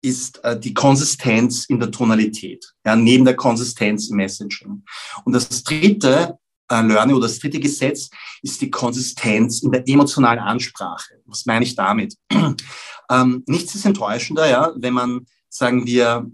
ist 0.00 0.42
äh, 0.44 0.58
die 0.58 0.74
Konsistenz 0.74 1.66
in 1.66 1.80
der 1.80 1.90
Tonalität, 1.90 2.72
ja, 2.84 2.94
neben 2.96 3.24
der 3.24 3.36
Konsistenz 3.36 4.08
im 4.08 4.16
Messaging. 4.16 4.84
Und 5.24 5.32
das 5.32 5.62
dritte 5.62 6.38
äh, 6.70 6.82
Learning 6.82 7.16
oder 7.16 7.26
das 7.26 7.38
dritte 7.38 7.60
Gesetz 7.60 8.10
ist 8.42 8.60
die 8.60 8.70
Konsistenz 8.70 9.62
in 9.62 9.72
der 9.72 9.88
emotionalen 9.88 10.38
Ansprache. 10.38 11.20
Was 11.26 11.46
meine 11.46 11.64
ich 11.64 11.74
damit? 11.74 12.16
ähm, 13.10 13.42
nichts 13.46 13.74
ist 13.74 13.86
enttäuschender, 13.86 14.48
ja, 14.48 14.72
wenn 14.76 14.94
man, 14.94 15.26
sagen 15.48 15.86
wir, 15.86 16.30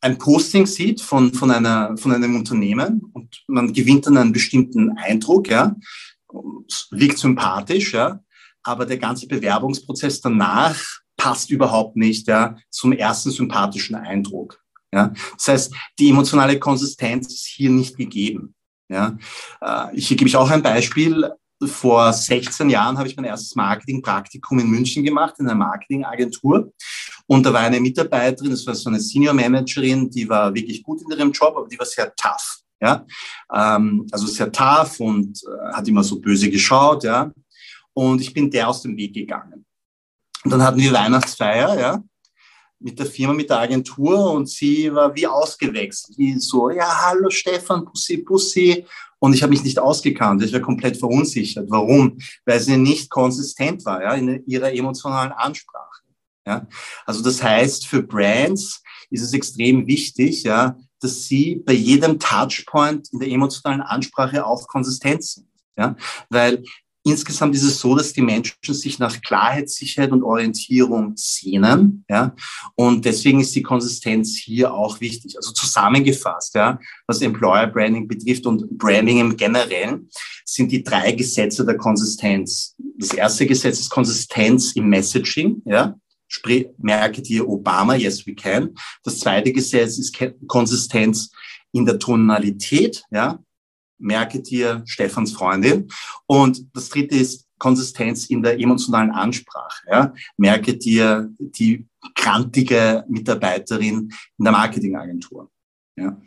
ein 0.00 0.18
Posting 0.18 0.66
sieht 0.66 1.00
von, 1.00 1.32
von, 1.32 1.50
einer, 1.50 1.96
von 1.96 2.12
einem 2.12 2.36
Unternehmen 2.36 3.10
und 3.12 3.42
man 3.48 3.72
gewinnt 3.72 4.06
dann 4.06 4.16
einen 4.16 4.32
bestimmten 4.32 4.96
Eindruck, 4.98 5.48
ja, 5.48 5.74
wirkt 6.90 7.18
sympathisch, 7.18 7.94
ja, 7.94 8.20
aber 8.62 8.86
der 8.86 8.98
ganze 8.98 9.26
Bewerbungsprozess 9.26 10.20
danach 10.20 10.78
passt 11.16 11.50
überhaupt 11.50 11.96
nicht 11.96 12.28
ja, 12.28 12.56
zum 12.70 12.92
ersten 12.92 13.30
sympathischen 13.30 13.96
Eindruck. 13.96 14.60
Ja. 14.92 15.12
Das 15.36 15.48
heißt, 15.48 15.74
die 15.98 16.10
emotionale 16.10 16.58
Konsistenz 16.58 17.28
ist 17.28 17.46
hier 17.46 17.70
nicht 17.70 17.96
gegeben. 17.96 18.54
Ja. 18.88 19.16
Äh, 19.60 19.98
hier 19.98 20.16
gebe 20.16 20.28
ich 20.28 20.36
auch 20.36 20.50
ein 20.50 20.62
Beispiel. 20.62 21.30
Vor 21.64 22.12
16 22.12 22.68
Jahren 22.68 22.98
habe 22.98 23.08
ich 23.08 23.16
mein 23.16 23.24
erstes 23.24 23.54
Marketingpraktikum 23.54 24.58
in 24.58 24.68
München 24.68 25.02
gemacht, 25.04 25.36
in 25.38 25.46
einer 25.46 25.54
Marketingagentur. 25.54 26.72
Und 27.26 27.44
da 27.44 27.52
war 27.52 27.60
eine 27.60 27.80
Mitarbeiterin, 27.80 28.50
das 28.50 28.66
war 28.66 28.74
so 28.74 28.90
eine 28.90 29.00
Senior 29.00 29.34
Managerin, 29.34 30.10
die 30.10 30.28
war 30.28 30.54
wirklich 30.54 30.82
gut 30.82 31.02
in 31.02 31.10
ihrem 31.10 31.32
Job, 31.32 31.54
aber 31.56 31.66
die 31.66 31.78
war 31.78 31.86
sehr 31.86 32.14
tough. 32.14 32.60
Ja, 32.80 33.06
ähm, 33.52 34.06
also 34.12 34.26
sehr 34.26 34.52
tough 34.52 35.00
und 35.00 35.42
äh, 35.44 35.72
hat 35.72 35.88
immer 35.88 36.04
so 36.04 36.20
böse 36.20 36.50
geschaut, 36.50 37.04
ja. 37.04 37.32
Und 37.94 38.20
ich 38.20 38.34
bin 38.34 38.50
der 38.50 38.68
aus 38.68 38.82
dem 38.82 38.96
Weg 38.96 39.14
gegangen. 39.14 39.65
Und 40.46 40.50
dann 40.50 40.62
hatten 40.62 40.78
wir 40.78 40.92
Weihnachtsfeier, 40.92 41.76
ja, 41.76 42.04
mit 42.78 42.96
der 43.00 43.06
Firma, 43.06 43.32
mit 43.32 43.50
der 43.50 43.58
Agentur 43.58 44.30
und 44.30 44.48
sie 44.48 44.94
war 44.94 45.12
wie 45.16 45.26
ausgewechselt, 45.26 46.16
wie 46.18 46.38
so, 46.38 46.70
ja, 46.70 46.86
hallo 47.04 47.30
Stefan, 47.30 47.84
Pussy, 47.84 48.18
Pussy. 48.18 48.86
Und 49.18 49.34
ich 49.34 49.42
habe 49.42 49.50
mich 49.50 49.64
nicht 49.64 49.80
ausgekannt, 49.80 50.44
ich 50.44 50.52
war 50.52 50.60
komplett 50.60 50.98
verunsichert. 50.98 51.66
Warum? 51.68 52.18
Weil 52.44 52.60
sie 52.60 52.76
nicht 52.76 53.10
konsistent 53.10 53.84
war, 53.84 54.00
ja, 54.00 54.14
in 54.14 54.46
ihrer 54.46 54.72
emotionalen 54.72 55.32
Ansprache. 55.32 56.04
Ja. 56.46 56.64
Also 57.06 57.24
das 57.24 57.42
heißt, 57.42 57.88
für 57.88 58.04
Brands 58.04 58.84
ist 59.10 59.22
es 59.22 59.32
extrem 59.32 59.88
wichtig, 59.88 60.44
ja, 60.44 60.78
dass 61.00 61.24
sie 61.24 61.56
bei 61.56 61.72
jedem 61.72 62.20
Touchpoint 62.20 63.12
in 63.12 63.18
der 63.18 63.30
emotionalen 63.30 63.82
Ansprache 63.82 64.46
auch 64.46 64.68
konsistent 64.68 65.24
sind. 65.24 65.48
Ja, 65.76 65.96
weil 66.30 66.62
Insgesamt 67.06 67.54
ist 67.54 67.62
es 67.62 67.78
so, 67.78 67.94
dass 67.94 68.12
die 68.12 68.20
Menschen 68.20 68.56
sich 68.62 68.98
nach 68.98 69.22
Klarheit, 69.22 69.70
Sicherheit 69.70 70.10
und 70.10 70.24
Orientierung 70.24 71.12
sehnen. 71.14 72.04
Ja? 72.08 72.34
Und 72.74 73.04
deswegen 73.04 73.38
ist 73.38 73.54
die 73.54 73.62
Konsistenz 73.62 74.36
hier 74.36 74.74
auch 74.74 75.00
wichtig. 75.00 75.36
Also 75.36 75.52
zusammengefasst, 75.52 76.56
ja, 76.56 76.80
was 77.06 77.22
Employer 77.22 77.68
Branding 77.68 78.08
betrifft 78.08 78.44
und 78.44 78.68
Branding 78.76 79.20
im 79.20 79.36
Generellen, 79.36 80.10
sind 80.44 80.72
die 80.72 80.82
drei 80.82 81.12
Gesetze 81.12 81.64
der 81.64 81.76
Konsistenz. 81.76 82.74
Das 82.98 83.12
erste 83.12 83.46
Gesetz 83.46 83.78
ist 83.78 83.90
Konsistenz 83.90 84.72
im 84.72 84.88
Messaging. 84.88 85.62
Ja? 85.64 85.94
Sprich, 86.26 86.66
merke 86.76 87.22
dir 87.22 87.48
Obama, 87.48 87.94
yes 87.94 88.26
we 88.26 88.34
can. 88.34 88.74
Das 89.04 89.20
zweite 89.20 89.52
Gesetz 89.52 89.96
ist 89.98 90.18
Konsistenz 90.48 91.30
in 91.70 91.86
der 91.86 92.00
Tonalität, 92.00 93.04
ja, 93.12 93.38
merke 93.98 94.40
dir 94.40 94.82
Stefans 94.86 95.32
Freundin. 95.32 95.88
Und 96.26 96.66
das 96.74 96.88
dritte 96.88 97.16
ist 97.16 97.46
Konsistenz 97.58 98.26
in 98.26 98.42
der 98.42 98.58
emotionalen 98.58 99.10
Ansprache. 99.10 99.86
Ja. 99.90 100.14
Merke 100.36 100.76
dir 100.76 101.30
die 101.38 101.86
krantige 102.14 103.04
Mitarbeiterin 103.08 104.12
in 104.38 104.44
der 104.44 104.52
Marketingagentur. 104.52 105.50
Ja. 105.96 106.20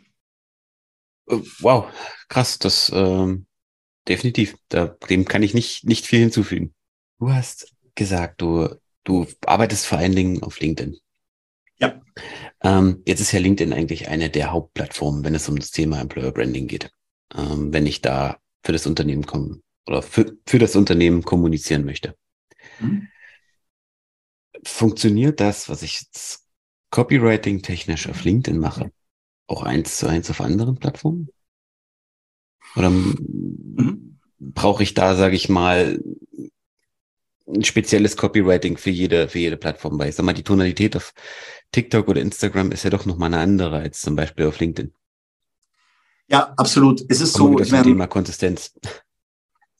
Oh, 1.26 1.42
wow, 1.60 1.84
krass, 2.28 2.58
das 2.58 2.90
ähm, 2.92 3.46
definitiv. 4.08 4.56
Da, 4.68 4.86
dem 5.08 5.24
kann 5.24 5.44
ich 5.44 5.54
nicht, 5.54 5.84
nicht 5.84 6.06
viel 6.06 6.20
hinzufügen. 6.20 6.74
Du 7.20 7.32
hast 7.32 7.72
gesagt, 7.94 8.40
du, 8.40 8.68
du 9.04 9.26
arbeitest 9.46 9.86
vor 9.86 9.98
allen 9.98 10.16
Dingen 10.16 10.42
auf 10.42 10.58
LinkedIn. 10.58 10.96
Ja. 11.78 12.00
Ähm, 12.62 13.02
jetzt 13.06 13.20
ist 13.20 13.32
ja 13.32 13.38
LinkedIn 13.38 13.72
eigentlich 13.72 14.08
eine 14.08 14.28
der 14.28 14.50
Hauptplattformen, 14.50 15.24
wenn 15.24 15.34
es 15.34 15.48
um 15.48 15.58
das 15.58 15.70
Thema 15.70 16.00
Employer 16.00 16.32
Branding 16.32 16.66
geht 16.66 16.90
ähm, 17.34 17.72
wenn 17.72 17.86
ich 17.86 18.00
da 18.00 18.38
für 18.64 18.72
das 18.72 18.86
Unternehmen 18.86 19.26
kommen 19.26 19.62
oder 19.86 20.02
für, 20.02 20.36
für 20.46 20.58
das 20.58 20.76
Unternehmen 20.76 21.22
kommunizieren 21.22 21.84
möchte. 21.84 22.14
Mhm. 22.80 23.08
Funktioniert 24.64 25.40
das, 25.40 25.68
was 25.68 25.82
ich 25.82 26.02
jetzt 26.02 26.46
Copywriting 26.90 27.62
technisch 27.62 28.08
auf 28.08 28.24
LinkedIn 28.24 28.58
mache, 28.58 28.92
auch 29.46 29.62
eins 29.62 29.96
zu 29.98 30.06
eins 30.06 30.28
auf 30.30 30.40
anderen 30.40 30.76
Plattformen? 30.76 31.28
Oder 32.76 32.90
mhm. 32.90 34.18
brauche 34.38 34.82
ich 34.82 34.94
da, 34.94 35.16
sage 35.16 35.36
ich 35.36 35.48
mal, 35.48 36.02
ein 37.46 37.64
spezielles 37.64 38.16
Copywriting 38.16 38.76
für 38.76 38.90
jede, 38.90 39.28
für 39.28 39.38
jede 39.38 39.56
Plattform? 39.56 39.98
Weil 39.98 40.10
ich 40.10 40.14
sag 40.14 40.24
mal, 40.24 40.34
die 40.34 40.44
Tonalität 40.44 40.96
auf 40.96 41.14
TikTok 41.72 42.08
oder 42.08 42.20
Instagram 42.20 42.70
ist 42.72 42.84
ja 42.84 42.90
doch 42.90 43.06
nochmal 43.06 43.32
eine 43.32 43.42
andere 43.42 43.78
als 43.78 44.00
zum 44.00 44.14
Beispiel 44.14 44.46
auf 44.46 44.60
LinkedIn. 44.60 44.92
Ja, 46.30 46.52
absolut. 46.56 47.04
Es 47.08 47.20
ist 47.20 47.36
Kommen 47.36 47.58
so. 47.58 47.58
Das 47.58 47.82
Thema 47.82 48.06
Konsistenz. 48.06 48.72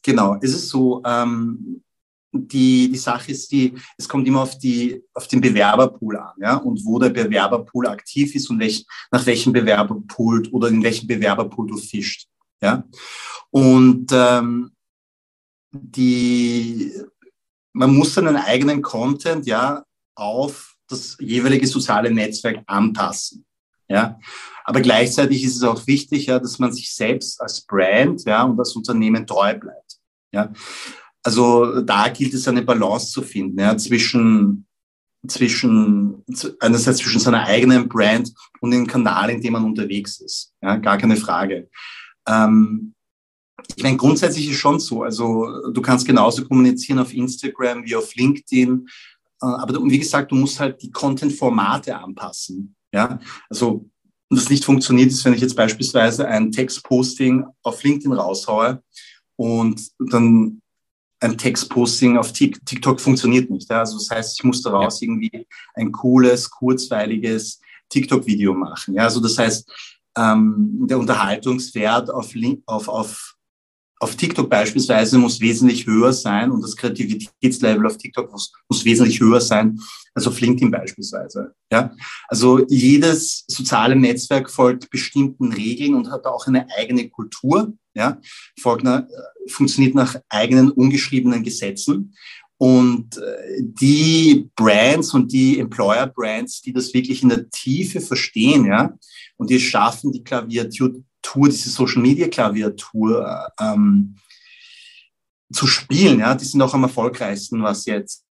Genau, 0.03 0.37
es 0.41 0.51
ist 0.53 0.69
so. 0.69 1.03
Ähm, 1.05 1.83
die, 2.33 2.91
die 2.91 2.99
Sache 2.99 3.33
ist 3.33 3.51
die, 3.51 3.75
es 3.99 4.09
kommt 4.09 4.27
immer 4.27 4.43
auf 4.43 4.57
die, 4.57 5.03
auf 5.15 5.27
den 5.27 5.41
Bewerberpool 5.41 6.17
an, 6.17 6.33
ja, 6.41 6.57
und 6.57 6.85
wo 6.85 6.99
der 6.99 7.09
Bewerberpool 7.09 7.89
aktiv 7.89 8.35
ist 8.37 8.49
und 8.51 8.61
welch, 8.61 8.87
nach 9.11 9.27
welchem 9.27 9.53
Bewerberpool 9.53 10.47
oder 10.53 10.69
in 10.69 10.83
welchem 10.83 11.09
Bewerberpool 11.09 11.67
du 11.67 11.77
fischst, 11.77 12.29
ja. 12.63 12.85
Und, 13.51 14.13
ähm, 14.13 14.71
die, 15.73 16.93
man 17.73 17.95
muss 17.95 18.15
seinen 18.15 18.37
eigenen 18.37 18.83
Content, 18.83 19.47
ja, 19.47 19.85
auf 20.15 20.77
das 20.89 21.17
jeweilige 21.21 21.67
soziale 21.67 22.13
Netzwerk 22.13 22.63
anpassen, 22.67 23.45
ja. 23.91 24.19
Aber 24.65 24.81
gleichzeitig 24.81 25.43
ist 25.43 25.57
es 25.57 25.63
auch 25.65 25.87
wichtig, 25.87 26.27
ja, 26.27 26.39
dass 26.39 26.59
man 26.59 26.73
sich 26.73 26.95
selbst 26.95 27.41
als 27.41 27.61
Brand 27.63 28.25
ja, 28.25 28.45
und 28.45 28.59
als 28.59 28.77
Unternehmen 28.77 29.27
treu 29.27 29.59
bleibt. 29.59 29.99
Ja. 30.33 30.53
Also 31.23 31.83
da 31.83 32.09
gilt 32.09 32.33
es 32.33 32.49
eine 32.49 32.63
Balance 32.63 33.11
zu 33.11 33.23
finden 33.23 33.59
ja, 33.59 33.77
zwischen, 33.77 34.67
zwischen 35.27 36.25
einerseits 36.61 36.99
zwischen 36.99 37.21
seiner 37.21 37.45
eigenen 37.45 37.89
Brand 37.89 38.33
und 38.61 38.71
dem 38.71 38.87
Kanal, 38.87 39.31
in 39.31 39.43
dem 39.43 39.55
man 39.55 39.65
unterwegs 39.65 40.21
ist. 40.21 40.55
Ja, 40.63 40.77
gar 40.77 40.97
keine 40.97 41.17
Frage. 41.17 41.69
Ähm, 42.29 42.95
ich 43.77 43.83
meine, 43.83 43.97
grundsätzlich 43.97 44.49
ist 44.49 44.59
schon 44.59 44.79
so. 44.79 45.03
Also 45.03 45.71
du 45.73 45.83
kannst 45.83 46.07
genauso 46.07 46.47
kommunizieren 46.47 47.01
auf 47.01 47.13
Instagram 47.13 47.85
wie 47.85 47.97
auf 47.97 48.15
LinkedIn. 48.15 48.87
Äh, 49.43 49.47
aber 49.47 49.83
wie 49.85 49.99
gesagt, 49.99 50.31
du 50.31 50.37
musst 50.37 50.61
halt 50.61 50.81
die 50.81 50.91
Content-Formate 50.91 51.99
anpassen. 51.99 52.77
Ja, 52.93 53.21
also 53.49 53.91
und 54.31 54.37
das 54.37 54.49
nicht 54.49 54.65
funktioniert, 54.65 55.11
ist, 55.11 55.25
wenn 55.25 55.35
ich 55.35 55.41
jetzt 55.41 55.57
beispielsweise 55.57 56.27
ein 56.29 56.53
Textposting 56.53 57.45
auf 57.63 57.83
LinkedIn 57.83 58.13
raushaue 58.13 58.81
und 59.37 59.91
dann 59.99 60.63
ein 61.19 61.37
Textposting 61.37 62.17
auf 62.17 62.33
TikTok 62.33 63.01
funktioniert 63.01 63.51
nicht. 63.51 63.69
Ja? 63.69 63.81
Also 63.81 63.99
das 63.99 64.09
heißt, 64.09 64.39
ich 64.39 64.45
muss 64.45 64.63
daraus 64.63 65.01
ja. 65.01 65.07
irgendwie 65.07 65.47
ein 65.75 65.91
cooles, 65.91 66.49
kurzweiliges 66.49 67.61
TikTok-Video 67.89 68.55
machen. 68.55 68.95
Ja? 68.95 69.03
Also 69.03 69.21
das 69.21 69.37
heißt, 69.37 69.69
ähm, 70.17 70.87
der 70.89 70.99
Unterhaltungswert 70.99 72.11
auf, 72.11 72.33
auf, 72.67 72.89
auf, 72.89 73.35
auf 74.01 74.17
TikTok 74.17 74.51
beispielsweise 74.51 75.19
muss 75.19 75.41
wesentlich 75.41 75.87
höher 75.87 76.13
sein 76.13 76.51
und 76.51 76.63
das 76.63 76.75
Kreativitätslevel 76.75 77.87
auf 77.87 77.99
TikTok 77.99 78.33
muss, 78.33 78.53
muss 78.69 78.85
wesentlich 78.85 79.21
höher 79.21 79.41
sein 79.41 79.79
als 80.15 80.27
auf 80.27 80.41
LinkedIn 80.41 80.71
beispielsweise. 80.71 81.55
Ja? 81.71 81.95
Also 82.27 82.67
jedes 82.69 83.45
soziale 83.47 83.95
Netzwerk 83.95 84.51
folgt 84.51 84.91
bestimmten 84.91 85.53
Regeln 85.53 85.95
und 85.95 86.11
hat 86.11 86.25
auch 86.25 86.47
eine 86.47 86.67
eigene 86.77 87.09
Kultur 87.09 87.75
ja, 87.95 88.21
Faulkner 88.61 89.09
äh, 89.11 89.51
funktioniert 89.51 89.95
nach 89.95 90.17
eigenen 90.29 90.71
ungeschriebenen 90.71 91.43
Gesetzen. 91.43 92.15
Und 92.57 93.17
äh, 93.17 93.63
die 93.63 94.51
Brands 94.55 95.15
und 95.15 95.33
die 95.33 95.59
Employer-Brands, 95.59 96.61
die 96.61 96.73
das 96.73 96.93
wirklich 96.93 97.23
in 97.23 97.31
der 97.31 97.49
Tiefe 97.49 98.01
verstehen, 98.01 98.67
ja, 98.67 98.97
und 99.37 99.51
die 99.51 99.59
schaffen, 99.59 100.13
die 100.13 100.23
Klaviatur, 100.23 101.03
diese 101.23 101.71
Social-Media-Klaviatur 101.71 103.49
ähm, 103.61 104.17
zu 105.53 105.67
spielen, 105.67 106.21
ja, 106.21 106.35
die 106.35 106.45
sind 106.45 106.63
auch 106.63 106.75
am 106.75 106.85
erfolgreichsten, 106.85 107.63
was 107.63 107.87
jetzt 107.87 108.25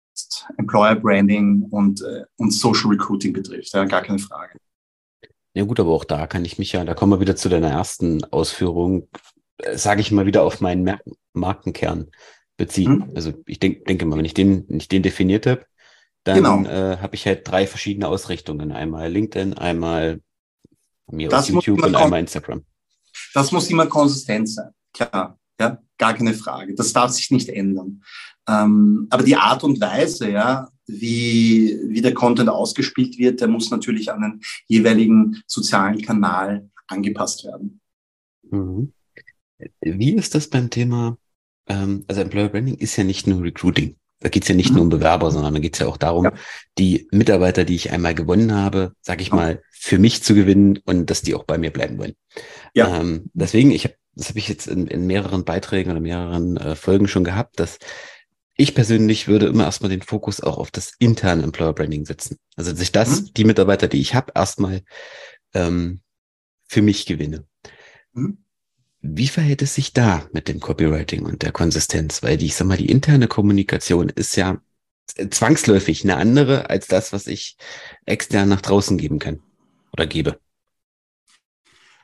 Employer 0.57 0.97
Branding 0.97 1.67
und, 1.71 2.03
äh, 2.03 2.25
und 2.37 2.53
Social 2.53 2.91
Recruiting 2.91 3.33
betrifft, 3.33 3.73
ja, 3.73 3.85
gar 3.85 4.03
keine 4.03 4.19
Frage. 4.19 4.59
Ja 5.55 5.65
gut, 5.65 5.81
aber 5.81 5.91
auch 5.91 6.05
da 6.05 6.27
kann 6.27 6.45
ich 6.45 6.59
mich 6.59 6.73
ja, 6.73 6.85
da 6.85 6.95
kommen 6.95 7.13
wir 7.13 7.21
wieder 7.21 7.37
zu 7.37 7.49
deiner 7.49 7.71
ersten 7.71 8.23
Ausführung, 8.25 9.09
sage 9.73 10.01
ich 10.01 10.13
mal, 10.13 10.27
wieder 10.27 10.43
auf 10.43 10.61
meinen 10.61 10.83
Mer 10.83 11.01
Markenkern 11.33 12.11
beziehen. 12.57 13.05
Mhm. 13.09 13.13
Also 13.15 13.33
ich 13.47 13.59
denk, 13.59 13.87
denke 13.87 14.07
mal, 14.07 14.19
wenn 14.19 14.25
ich 14.25 14.35
den, 14.35 14.69
wenn 14.69 14.79
ich 14.79 14.89
den 14.89 15.03
definiert 15.03 15.47
habe, 15.47 15.67
dann 16.25 16.37
genau. 16.37 16.65
äh, 16.65 16.99
habe 16.99 17.15
ich 17.15 17.27
halt 17.27 17.49
drei 17.49 17.67
verschiedene 17.67 18.09
Ausrichtungen. 18.09 18.73
Einmal 18.73 19.11
LinkedIn, 19.11 19.55
einmal 19.55 20.21
mir 21.11 21.33
aus 21.33 21.49
YouTube 21.49 21.83
und 21.83 21.95
einmal 21.95 22.21
Instagram. 22.21 22.65
Das 23.39 23.53
muss 23.53 23.71
immer 23.71 23.87
konsistent 23.87 24.49
sein, 24.49 24.71
klar. 24.93 25.39
Ja, 25.61 25.81
gar 25.97 26.15
keine 26.15 26.35
Frage. 26.35 26.75
Das 26.75 26.93
darf 26.93 27.13
sich 27.13 27.31
nicht 27.31 27.49
ändern. 27.49 28.03
Ähm, 28.49 29.07
aber 29.11 29.23
die 29.23 29.37
Art 29.37 29.63
und 29.63 29.81
Weise, 29.81 30.31
ja, 30.31 30.69
wie, 30.87 31.79
wie 31.85 32.01
der 32.01 32.15
Content 32.15 32.49
ausgespielt 32.49 33.19
wird, 33.19 33.41
der 33.41 33.49
muss 33.49 33.71
natürlich 33.71 34.11
an 34.11 34.23
den 34.23 34.41
jeweiligen 34.67 35.41
sozialen 35.47 36.01
Kanal 36.03 36.69
angepasst 36.87 37.45
werden. 37.45 37.81
Mhm. 38.51 38.93
Wie 39.81 40.15
ist 40.15 40.35
das 40.35 40.49
beim 40.49 40.71
Thema, 40.71 41.17
ähm, 41.69 42.05
also 42.09 42.21
Employer 42.21 42.49
Branding 42.49 42.77
ist 42.77 42.97
ja 42.97 43.05
nicht 43.05 43.27
nur 43.27 43.43
Recruiting. 43.43 43.97
Da 44.21 44.29
geht 44.29 44.43
es 44.43 44.49
ja 44.49 44.55
nicht 44.55 44.71
mhm. 44.71 44.77
nur 44.77 44.83
um 44.85 44.89
Bewerber, 44.89 45.31
sondern 45.31 45.55
da 45.55 45.61
geht 45.61 45.75
es 45.75 45.81
ja 45.81 45.87
auch 45.87 45.97
darum, 45.97 46.25
ja. 46.25 46.33
die 46.77 47.09
Mitarbeiter, 47.13 47.65
die 47.65 47.77
ich 47.77 47.93
einmal 47.93 48.15
gewonnen 48.15 48.55
habe, 48.55 48.93
sag 49.01 49.21
ich 49.21 49.33
mal, 49.33 49.63
für 49.71 49.99
mich 49.99 50.23
zu 50.23 50.35
gewinnen 50.35 50.81
und 50.85 51.09
dass 51.09 51.23
die 51.23 51.35
auch 51.35 51.45
bei 51.45 51.59
mir 51.59 51.73
bleiben 51.73 51.99
wollen. 51.99 52.15
Ja. 52.75 53.01
Ähm, 53.01 53.31
deswegen, 53.33 53.71
ich 53.71 53.85
habe, 53.85 53.95
das 54.15 54.31
habe 54.31 54.39
ich 54.41 54.49
jetzt 54.49 54.67
in, 54.67 54.89
in, 54.89 55.07
mehreren 55.07 55.45
Beiträgen 55.45 55.93
oder 55.93 56.01
mehreren 56.01 56.57
äh, 56.57 56.75
Folgen 56.75 57.07
schon 57.07 57.23
gehabt, 57.23 57.61
dass 57.61 57.79
ich 58.57 58.75
persönlich 58.75 59.29
würde 59.29 59.47
immer 59.47 59.65
erstmal 59.65 59.91
den 59.91 60.03
Fokus 60.03 60.41
auch 60.41 60.59
auf 60.59 60.73
das 60.73 60.95
interne 60.99 61.45
Employer 61.45 61.73
Branding 61.73 62.05
setzen. 62.05 62.39
Also 62.57 62.73
dass 62.73 62.81
ich 62.81 62.91
das, 62.91 63.21
mhm. 63.21 63.35
die 63.35 63.45
Mitarbeiter, 63.45 63.87
die 63.87 64.01
ich 64.01 64.15
habe, 64.15 64.33
erstmal 64.35 64.83
ähm, 65.55 66.01
für 66.67 66.83
mich 66.83 67.07
gewinne. 67.07 67.45
Mhm. 68.13 68.39
Wie 69.11 69.29
verhält 69.29 69.63
es 69.63 69.75
sich 69.75 69.95
da 69.95 70.29
mit 70.33 70.49
dem 70.49 70.61
Copywriting 70.61 71.25
und 71.25 71.43
der 71.43 71.53
Konsistenz? 71.53 72.23
Weil 72.23 72.37
die, 72.37 72.47
ich 72.47 72.55
sag 72.55 72.67
mal, 72.67 72.77
die 72.77 72.91
interne 72.91 73.27
Kommunikation 73.27 74.11
ist 74.11 74.37
ja 74.37 74.61
zwangsläufig 75.31 76.05
eine 76.05 76.17
andere 76.17 76.69
als 76.69 76.87
das, 76.89 77.13
was 77.13 77.27
ich 77.27 77.57
extern 78.05 78.51
nach 78.51 78.61
draußen 78.61 78.99
geben 78.99 79.19
kann 79.19 79.41
oder 79.93 80.07
gebe. 80.07 80.39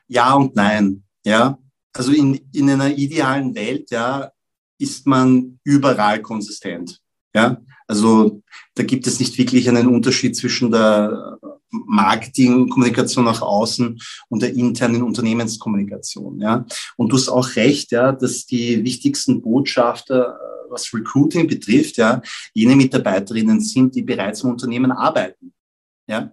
Ja 0.09 0.35
und 0.35 0.57
nein. 0.57 1.05
Ja, 1.25 1.59
also 1.93 2.13
in, 2.13 2.41
in 2.53 2.71
einer 2.71 2.97
idealen 2.97 3.55
Welt, 3.55 3.91
ja, 3.91 4.31
ist 4.79 5.07
man 5.07 5.61
überall 5.63 6.23
konsistent. 6.23 7.01
Ja, 7.35 7.61
also 7.87 8.43
da 8.75 8.83
gibt 8.83 9.07
es 9.07 9.21
nicht 9.21 9.37
wirklich 9.37 9.69
einen 9.69 9.89
Unterschied 9.89 10.37
zwischen 10.37 10.71
der 10.71 11.39
Marketing, 11.87 12.69
Kommunikation 12.69 13.25
nach 13.25 13.43
außen 13.43 14.01
und 14.29 14.43
der 14.43 14.55
internen 14.55 15.03
Unternehmenskommunikation. 15.03 16.41
Ja. 16.41 16.67
Und 16.97 17.11
du 17.11 17.17
hast 17.17 17.29
auch 17.29 17.57
recht, 17.57 17.93
ja, 17.93 18.13
dass 18.13 18.47
die 18.47 18.83
wichtigsten 18.85 19.43
Botschafter, 19.43 20.39
äh, 20.39 20.71
was 20.71 20.93
Recruiting 20.93 21.47
betrifft, 21.47 21.97
ja, 21.97 22.23
jene 22.53 22.77
Mitarbeiterinnen 22.77 23.61
sind, 23.61 23.95
die 23.95 24.03
bereits 24.03 24.43
im 24.43 24.51
Unternehmen 24.51 24.93
arbeiten. 24.93 25.53
Ja. 26.07 26.31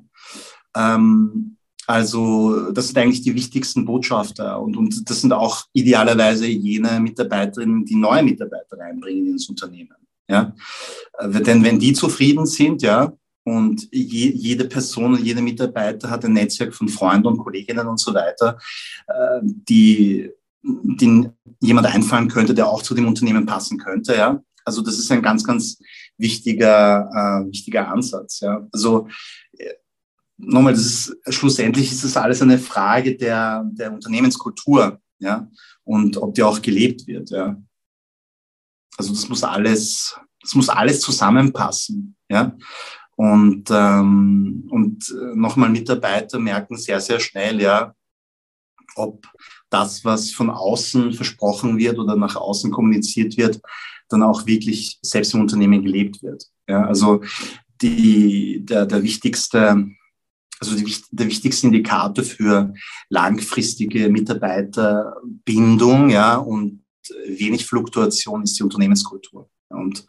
Ähm, 0.76 1.58
also 1.88 2.72
das 2.72 2.88
sind 2.88 2.98
eigentlich 2.98 3.22
die 3.22 3.36
wichtigsten 3.36 3.86
Botschafter 3.86 4.62
und, 4.62 4.78
und 4.78 5.10
das 5.10 5.22
sind 5.22 5.34
auch 5.34 5.66
idealerweise 5.74 6.48
jene 6.48 7.00
Mitarbeiterinnen, 7.00 7.86
die 7.86 7.96
neue 7.96 8.24
Mitarbeiter 8.24 8.78
reinbringen 8.78 9.28
ins 9.28 9.50
Unternehmen. 9.50 9.96
Ja? 10.30 10.56
Äh, 11.18 11.42
denn 11.42 11.64
wenn 11.64 11.80
die 11.80 11.94
zufrieden 11.94 12.46
sind, 12.46 12.82
ja, 12.82 13.12
und 13.52 13.90
je, 13.92 14.30
jede 14.30 14.66
Person 14.66 15.14
und 15.16 15.24
jeder 15.24 15.42
Mitarbeiter 15.42 16.10
hat 16.10 16.24
ein 16.24 16.32
Netzwerk 16.34 16.74
von 16.74 16.88
Freunden 16.88 17.28
und 17.28 17.38
Kolleginnen 17.38 17.86
und 17.86 18.00
so 18.00 18.14
weiter, 18.14 18.58
äh, 19.08 19.40
die, 19.44 20.32
die 20.64 21.30
jemand 21.60 21.88
einfallen 21.88 22.30
könnte, 22.30 22.54
der 22.54 22.68
auch 22.68 22.82
zu 22.82 22.96
dem 22.96 23.08
Unternehmen 23.08 23.46
passen 23.46 23.78
könnte. 23.78 24.16
Ja? 24.16 24.42
Also 24.64 24.82
das 24.82 24.98
ist 24.98 25.12
ein 25.12 25.22
ganz, 25.22 25.44
ganz 25.44 25.80
wichtiger, 26.18 27.10
äh, 27.14 27.52
wichtiger 27.52 27.90
Ansatz. 27.90 28.40
Ja? 28.40 28.66
Also 28.72 29.10
äh, 29.58 29.74
nochmal, 30.38 30.74
das 30.74 30.86
ist, 30.86 31.18
schlussendlich 31.28 31.92
ist 31.92 32.06
das 32.06 32.16
alles 32.16 32.42
eine 32.42 32.58
Frage 32.58 33.18
der, 33.18 33.66
der 33.74 33.92
Unternehmenskultur 33.92 35.02
ja? 35.20 35.50
und 35.84 36.16
ob 36.16 36.36
die 36.36 36.44
auch 36.44 36.62
gelebt 36.62 37.06
wird. 37.06 37.32
Ja? 37.32 37.62
Also 38.96 39.12
das 39.12 39.28
muss 39.28 39.44
alles, 39.44 40.18
das 40.40 40.56
muss 40.56 40.70
alles 40.70 41.02
zusammenpassen. 41.02 42.16
Ja? 42.30 42.56
Und, 43.16 43.70
ähm, 43.72 44.68
und 44.72 45.10
äh, 45.10 45.36
nochmal 45.36 45.70
Mitarbeiter 45.70 46.40
merken 46.40 46.78
sehr, 46.78 47.00
sehr 47.00 47.20
schnell, 47.20 47.62
ja, 47.62 47.94
ob 48.96 49.28
das, 49.70 50.04
was 50.04 50.32
von 50.32 50.50
außen 50.50 51.14
versprochen 51.14 51.78
wird 51.78 52.00
oder 52.00 52.16
nach 52.16 52.36
außen 52.36 52.72
kommuniziert 52.72 53.38
wird, 53.38 53.62
dann 54.10 54.24
auch 54.24 54.46
wirklich 54.46 55.00
selbst 55.02 55.34
im 55.34 55.42
Unternehmen 55.42 55.84
gelebt 55.84 56.22
wird. 56.24 56.46
Ja, 56.68 56.86
also 56.86 57.22
die, 57.82 58.66
der, 58.66 58.86
der 58.86 59.04
wichtigste, 59.04 59.88
also 60.60 60.76
die, 60.76 60.96
der 61.12 61.28
wichtigste 61.28 61.68
Indikator 61.68 62.24
für 62.24 62.74
langfristige 63.10 64.10
Mitarbeiterbindung, 64.10 66.10
ja, 66.10 66.36
und 66.36 66.84
wenig 67.28 67.66
Fluktuation 67.66 68.44
ist 68.44 68.60
die 68.60 68.64
Unternehmenskultur. 68.64 69.50
Und 69.70 70.06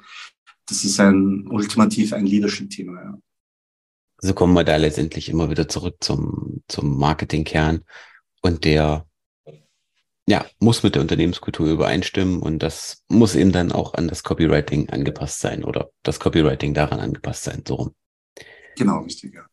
das 0.73 0.85
ist 0.85 0.99
ein 1.01 1.47
ultimativ 1.49 2.15
ein 2.15 2.25
Leadership-Thema. 2.25 2.95
Ja. 2.95 3.19
Also 4.17 4.33
kommen 4.33 4.55
wir 4.55 4.65
da 4.65 4.77
letztendlich 4.77 5.29
immer 5.29 5.51
wieder 5.51 5.69
zurück 5.69 5.97
zum, 6.01 6.63
zum 6.67 6.99
Marketingkern 6.99 7.85
und 8.41 8.65
der 8.65 9.07
ja, 10.27 10.47
muss 10.61 10.83
mit 10.83 10.95
der 10.95 11.03
Unternehmenskultur 11.03 11.69
übereinstimmen 11.69 12.41
und 12.41 12.61
das 12.61 13.03
muss 13.09 13.35
eben 13.35 13.53
dann 13.53 13.71
auch 13.71 13.95
an 13.95 14.09
das 14.09 14.23
Copywriting 14.23 14.89
angepasst 14.89 15.41
sein 15.41 15.63
oder 15.63 15.91
das 16.05 16.21
Copywriting 16.21 16.73
daran 16.73 17.01
angepasst 17.01 17.43
sein, 17.43 17.63
so 17.67 17.75
rum. 17.75 17.95
Genau, 18.77 19.01
richtig, 19.01 19.35
ja. 19.35 19.45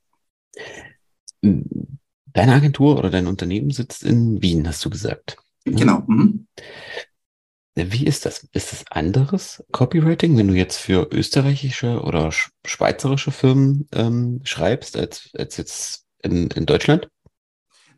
Deine 1.41 2.53
Agentur 2.53 2.97
oder 2.97 3.09
dein 3.09 3.27
Unternehmen 3.27 3.71
sitzt 3.71 4.03
in 4.03 4.41
Wien, 4.41 4.67
hast 4.67 4.85
du 4.85 4.89
gesagt. 4.89 5.37
Genau. 5.65 6.03
Mhm. 6.07 6.47
Wie 7.87 8.05
ist 8.05 8.25
das? 8.25 8.47
Ist 8.53 8.71
das 8.71 8.85
anderes 8.89 9.63
Copywriting, 9.71 10.37
wenn 10.37 10.47
du 10.47 10.53
jetzt 10.53 10.77
für 10.77 11.09
österreichische 11.11 12.01
oder 12.01 12.31
schweizerische 12.65 13.31
Firmen 13.31 13.87
ähm, 13.93 14.41
schreibst, 14.43 14.97
als, 14.97 15.29
als 15.37 15.57
jetzt 15.57 16.05
in, 16.21 16.47
in 16.47 16.65
Deutschland? 16.65 17.09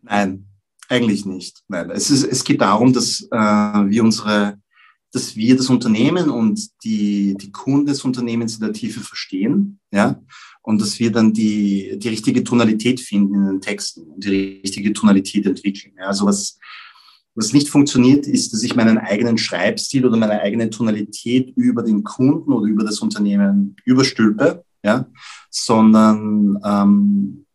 Nein, 0.01 0.47
eigentlich 0.89 1.25
nicht. 1.25 1.63
Nein. 1.67 1.89
Es, 1.91 2.09
ist, 2.09 2.23
es 2.23 2.43
geht 2.43 2.61
darum, 2.61 2.93
dass 2.93 3.21
äh, 3.31 3.37
wir 3.37 4.03
unsere, 4.03 4.59
dass 5.11 5.35
wir 5.35 5.55
das 5.55 5.69
Unternehmen 5.69 6.29
und 6.29 6.59
die, 6.83 7.35
die 7.39 7.51
Kunden 7.51 7.87
des 7.87 8.03
Unternehmens 8.03 8.55
in 8.55 8.61
der 8.61 8.73
Tiefe 8.73 9.01
verstehen, 9.01 9.79
ja, 9.91 10.21
und 10.63 10.81
dass 10.81 10.99
wir 10.99 11.11
dann 11.11 11.33
die, 11.33 11.97
die 11.97 12.09
richtige 12.09 12.43
Tonalität 12.43 12.99
finden 12.99 13.35
in 13.35 13.45
den 13.45 13.61
Texten 13.61 14.03
und 14.03 14.23
die 14.23 14.61
richtige 14.63 14.93
Tonalität 14.93 15.45
entwickeln. 15.45 15.93
Ja. 15.97 16.07
Also 16.07 16.25
was, 16.25 16.59
was 17.35 17.53
nicht 17.53 17.69
funktioniert, 17.69 18.27
ist, 18.27 18.53
dass 18.53 18.63
ich 18.63 18.75
meinen 18.75 18.97
eigenen 18.97 19.37
Schreibstil 19.37 20.05
oder 20.05 20.17
meine 20.17 20.41
eigene 20.41 20.69
Tonalität 20.69 21.55
über 21.55 21.83
den 21.83 22.03
Kunden 22.03 22.51
oder 22.51 22.65
über 22.65 22.83
das 22.83 22.99
Unternehmen 22.99 23.75
überstülpe, 23.85 24.65
ja, 24.83 25.07
sondern 25.49 26.59
ähm, 26.63 27.45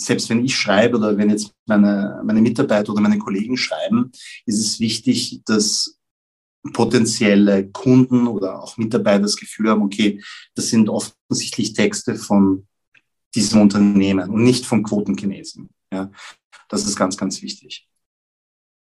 selbst 0.00 0.30
wenn 0.30 0.44
ich 0.44 0.56
schreibe 0.56 0.96
oder 0.96 1.16
wenn 1.18 1.30
jetzt 1.30 1.52
meine, 1.66 2.22
meine 2.24 2.40
Mitarbeiter 2.40 2.92
oder 2.92 3.02
meine 3.02 3.18
Kollegen 3.18 3.56
schreiben, 3.56 4.10
ist 4.46 4.58
es 4.58 4.80
wichtig, 4.80 5.42
dass 5.44 5.98
potenzielle 6.72 7.68
Kunden 7.70 8.26
oder 8.26 8.62
auch 8.62 8.76
Mitarbeiter 8.76 9.22
das 9.22 9.36
Gefühl 9.36 9.70
haben, 9.70 9.82
okay, 9.82 10.22
das 10.54 10.68
sind 10.68 10.88
offensichtlich 10.88 11.72
Texte 11.72 12.14
von 12.14 12.66
diesem 13.34 13.60
Unternehmen 13.60 14.30
und 14.30 14.42
nicht 14.42 14.66
von 14.66 14.82
Quotenchinesen. 14.82 15.70
Ja, 15.92 16.10
das 16.68 16.86
ist 16.86 16.96
ganz, 16.96 17.16
ganz 17.16 17.42
wichtig. 17.42 17.89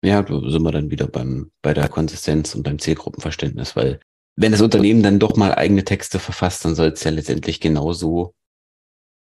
Ja, 0.02 0.22
da 0.22 0.40
sind 0.48 0.62
wir 0.62 0.72
dann 0.72 0.90
wieder 0.90 1.08
beim, 1.08 1.50
bei 1.61 1.74
der 1.74 1.88
Konsistenz 1.88 2.54
und 2.54 2.62
beim 2.62 2.78
Zielgruppenverständnis, 2.78 3.74
weil 3.74 4.00
wenn 4.37 4.52
das 4.52 4.61
Unternehmen 4.61 5.02
dann 5.02 5.18
doch 5.18 5.37
mal 5.37 5.52
eigene 5.52 5.84
Texte 5.84 6.20
verfasst, 6.20 6.64
dann 6.64 6.76
soll 6.76 6.88
es 6.88 7.02
ja 7.02 7.11
letztendlich 7.11 7.58
genauso, 7.58 8.34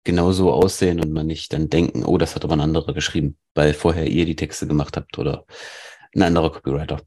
genauso 0.04 0.52
aussehen 0.54 1.00
und 1.00 1.12
man 1.12 1.26
nicht 1.26 1.52
dann 1.52 1.70
denken, 1.70 2.06
oh, 2.06 2.20
das 2.20 2.36
hat 2.36 2.44
aber 2.44 2.54
ein 2.54 2.62
anderer 2.62 2.94
geschrieben, 2.94 3.36
weil 3.56 3.74
vorher 3.74 4.08
ihr 4.08 4.26
die 4.26 4.36
Texte 4.36 4.68
gemacht 4.68 4.96
habt 4.96 5.18
oder 5.18 5.46
ein 6.14 6.22
anderer 6.22 6.52
Copywriter. 6.52 7.02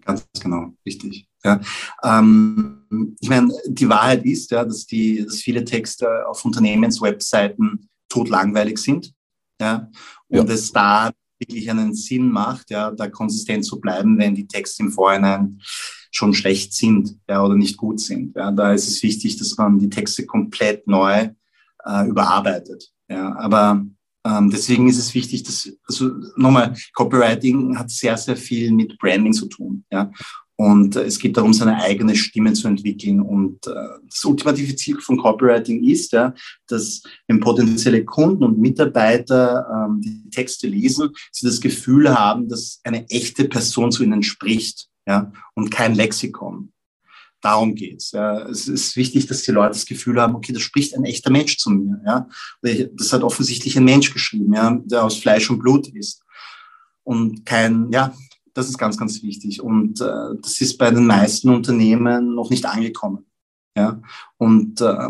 Ganz 0.00 0.26
genau, 0.40 0.72
richtig. 0.86 1.28
Ja. 1.44 1.60
Ähm, 2.02 3.16
ich 3.20 3.28
meine, 3.28 3.52
die 3.66 3.88
Wahrheit 3.88 4.24
ist 4.24 4.50
ja, 4.50 4.64
dass, 4.64 4.86
die, 4.86 5.22
dass 5.24 5.36
viele 5.36 5.64
Texte 5.64 6.26
auf 6.26 6.44
Unternehmenswebseiten 6.44 7.90
totlangweilig 8.08 8.78
sind. 8.78 9.12
Ja, 9.60 9.90
und 10.28 10.48
ja. 10.48 10.54
es 10.54 10.72
da 10.72 11.12
wirklich 11.48 11.70
einen 11.70 11.94
Sinn 11.94 12.30
macht, 12.30 12.70
ja, 12.70 12.90
da 12.90 13.08
konsistent 13.08 13.64
zu 13.64 13.80
bleiben, 13.80 14.18
wenn 14.18 14.34
die 14.34 14.46
Texte 14.46 14.82
im 14.82 14.90
Vorhinein 14.90 15.60
schon 16.10 16.34
schlecht 16.34 16.72
sind 16.72 17.18
ja, 17.28 17.42
oder 17.42 17.56
nicht 17.56 17.76
gut 17.76 18.00
sind. 18.00 18.36
Ja. 18.36 18.50
Da 18.50 18.72
ist 18.72 18.88
es 18.88 19.02
wichtig, 19.02 19.36
dass 19.36 19.56
man 19.56 19.78
die 19.78 19.90
Texte 19.90 20.24
komplett 20.26 20.86
neu 20.86 21.30
äh, 21.84 22.08
überarbeitet. 22.08 22.90
Ja. 23.08 23.36
Aber 23.36 23.84
ähm, 24.24 24.50
deswegen 24.50 24.88
ist 24.88 24.98
es 24.98 25.14
wichtig, 25.14 25.42
dass, 25.42 25.70
also 25.86 26.10
nochmal, 26.36 26.74
Copywriting 26.94 27.78
hat 27.78 27.90
sehr, 27.90 28.16
sehr 28.16 28.36
viel 28.36 28.72
mit 28.72 28.96
Branding 28.98 29.32
zu 29.32 29.46
tun. 29.46 29.84
Ja? 29.90 30.10
Und 30.56 30.96
äh, 30.96 31.02
es 31.02 31.18
geht 31.18 31.36
darum, 31.36 31.52
seine 31.52 31.82
eigene 31.82 32.14
Stimme 32.14 32.52
zu 32.52 32.68
entwickeln. 32.68 33.20
Und 33.20 33.66
äh, 33.66 33.74
das 34.08 34.24
ultimative 34.24 34.76
Ziel 34.76 35.00
von 35.00 35.16
Copywriting 35.16 35.82
ist, 35.84 36.12
ja, 36.12 36.34
dass 36.68 37.02
wenn 37.26 37.40
potenzielle 37.40 38.04
Kunden 38.04 38.44
und 38.44 38.58
Mitarbeiter 38.58 39.66
ähm, 39.70 40.00
die 40.00 40.30
Texte 40.30 40.68
lesen, 40.68 41.10
sie 41.32 41.46
das 41.46 41.60
Gefühl 41.60 42.14
haben, 42.14 42.48
dass 42.48 42.80
eine 42.84 43.08
echte 43.10 43.48
Person 43.48 43.90
zu 43.90 44.04
ihnen 44.04 44.22
spricht 44.22 44.88
ja, 45.06 45.32
und 45.54 45.70
kein 45.70 45.94
Lexikon. 45.94 46.70
Darum 47.40 47.74
geht's. 47.74 48.12
Ja. 48.12 48.48
Es 48.48 48.68
ist 48.68 48.96
wichtig, 48.96 49.26
dass 49.26 49.42
die 49.42 49.50
Leute 49.50 49.74
das 49.74 49.84
Gefühl 49.84 50.18
haben, 50.18 50.34
okay, 50.34 50.52
das 50.54 50.62
spricht 50.62 50.94
ein 50.94 51.04
echter 51.04 51.30
Mensch 51.30 51.58
zu 51.58 51.68
mir. 51.70 52.00
Ja. 52.06 52.28
Das 52.94 53.12
hat 53.12 53.22
offensichtlich 53.22 53.76
ein 53.76 53.84
Mensch 53.84 54.12
geschrieben, 54.14 54.54
ja, 54.54 54.80
der 54.84 55.04
aus 55.04 55.18
Fleisch 55.18 55.50
und 55.50 55.58
Blut 55.58 55.88
ist. 55.88 56.22
Und 57.02 57.44
kein, 57.44 57.90
ja, 57.92 58.14
das 58.54 58.68
ist 58.68 58.78
ganz, 58.78 58.96
ganz 58.96 59.22
wichtig. 59.22 59.60
Und 59.60 60.00
äh, 60.00 60.36
das 60.40 60.60
ist 60.60 60.78
bei 60.78 60.90
den 60.90 61.06
meisten 61.06 61.50
Unternehmen 61.50 62.34
noch 62.34 62.50
nicht 62.50 62.64
angekommen. 62.64 63.26
Ja. 63.76 64.00
Und 64.38 64.80
äh, 64.80 65.08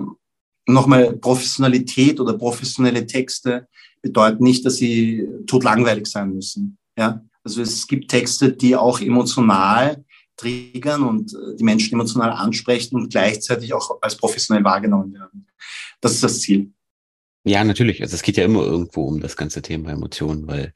nochmal, 0.66 1.12
Professionalität 1.12 2.18
oder 2.20 2.36
professionelle 2.36 3.06
Texte 3.06 3.68
bedeuten 4.02 4.42
nicht, 4.42 4.64
dass 4.64 4.76
sie 4.76 5.28
totlangweilig 5.46 6.06
sein 6.06 6.34
müssen. 6.34 6.78
Ja. 6.98 7.22
Also 7.42 7.60
es 7.60 7.86
gibt 7.86 8.10
Texte, 8.10 8.52
die 8.52 8.74
auch 8.74 9.00
emotional 9.00 10.02
triggern 10.36 11.02
und 11.02 11.34
äh, 11.34 11.56
die 11.56 11.64
Menschen 11.64 11.94
emotional 11.94 12.32
ansprechen 12.32 12.96
und 12.96 13.10
gleichzeitig 13.10 13.74
auch 13.74 13.98
als 14.00 14.16
professionell 14.16 14.64
wahrgenommen 14.64 15.12
werden. 15.12 15.46
Das 16.00 16.12
ist 16.12 16.24
das 16.24 16.40
Ziel. 16.40 16.72
Ja, 17.44 17.62
natürlich. 17.62 18.00
Also 18.02 18.14
es 18.14 18.22
geht 18.22 18.38
ja 18.38 18.44
immer 18.44 18.62
irgendwo 18.62 19.04
um 19.04 19.20
das 19.20 19.36
ganze 19.36 19.60
Thema 19.60 19.90
Emotionen, 19.90 20.46
weil 20.46 20.72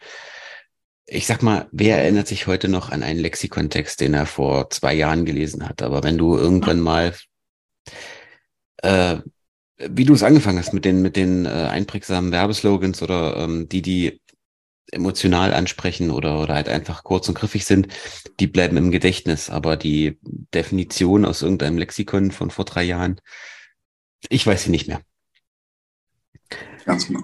ich 1.10 1.26
sag 1.26 1.42
mal, 1.42 1.68
wer 1.72 1.98
erinnert 1.98 2.28
sich 2.28 2.46
heute 2.46 2.68
noch 2.68 2.90
an 2.90 3.02
einen 3.02 3.18
Lexikontext, 3.18 4.00
den 4.00 4.14
er 4.14 4.26
vor 4.26 4.68
zwei 4.70 4.94
Jahren 4.94 5.24
gelesen 5.24 5.66
hat? 5.66 5.82
Aber 5.82 6.02
wenn 6.02 6.18
du 6.18 6.36
irgendwann 6.36 6.80
mal, 6.80 7.14
äh, 8.82 9.18
wie 9.78 10.04
du 10.04 10.12
es 10.14 10.22
angefangen 10.22 10.58
hast 10.58 10.74
mit 10.74 10.84
den 10.84 11.00
mit 11.00 11.16
den 11.16 11.46
äh, 11.46 11.48
einprägsamen 11.48 12.30
Werbeslogans 12.30 13.00
oder 13.02 13.38
ähm, 13.38 13.68
die 13.68 13.80
die 13.80 14.20
emotional 14.90 15.54
ansprechen 15.54 16.10
oder, 16.10 16.40
oder 16.42 16.54
halt 16.54 16.68
einfach 16.68 17.04
kurz 17.04 17.28
und 17.28 17.34
griffig 17.34 17.64
sind, 17.64 17.88
die 18.40 18.46
bleiben 18.46 18.76
im 18.76 18.90
Gedächtnis. 18.90 19.50
Aber 19.50 19.76
die 19.76 20.18
Definition 20.22 21.24
aus 21.24 21.42
irgendeinem 21.42 21.78
Lexikon 21.78 22.30
von 22.32 22.50
vor 22.50 22.64
drei 22.64 22.84
Jahren, 22.84 23.20
ich 24.28 24.46
weiß 24.46 24.64
sie 24.64 24.70
nicht 24.70 24.88
mehr. 24.88 25.00
Ganz 26.84 27.06
genau. 27.06 27.20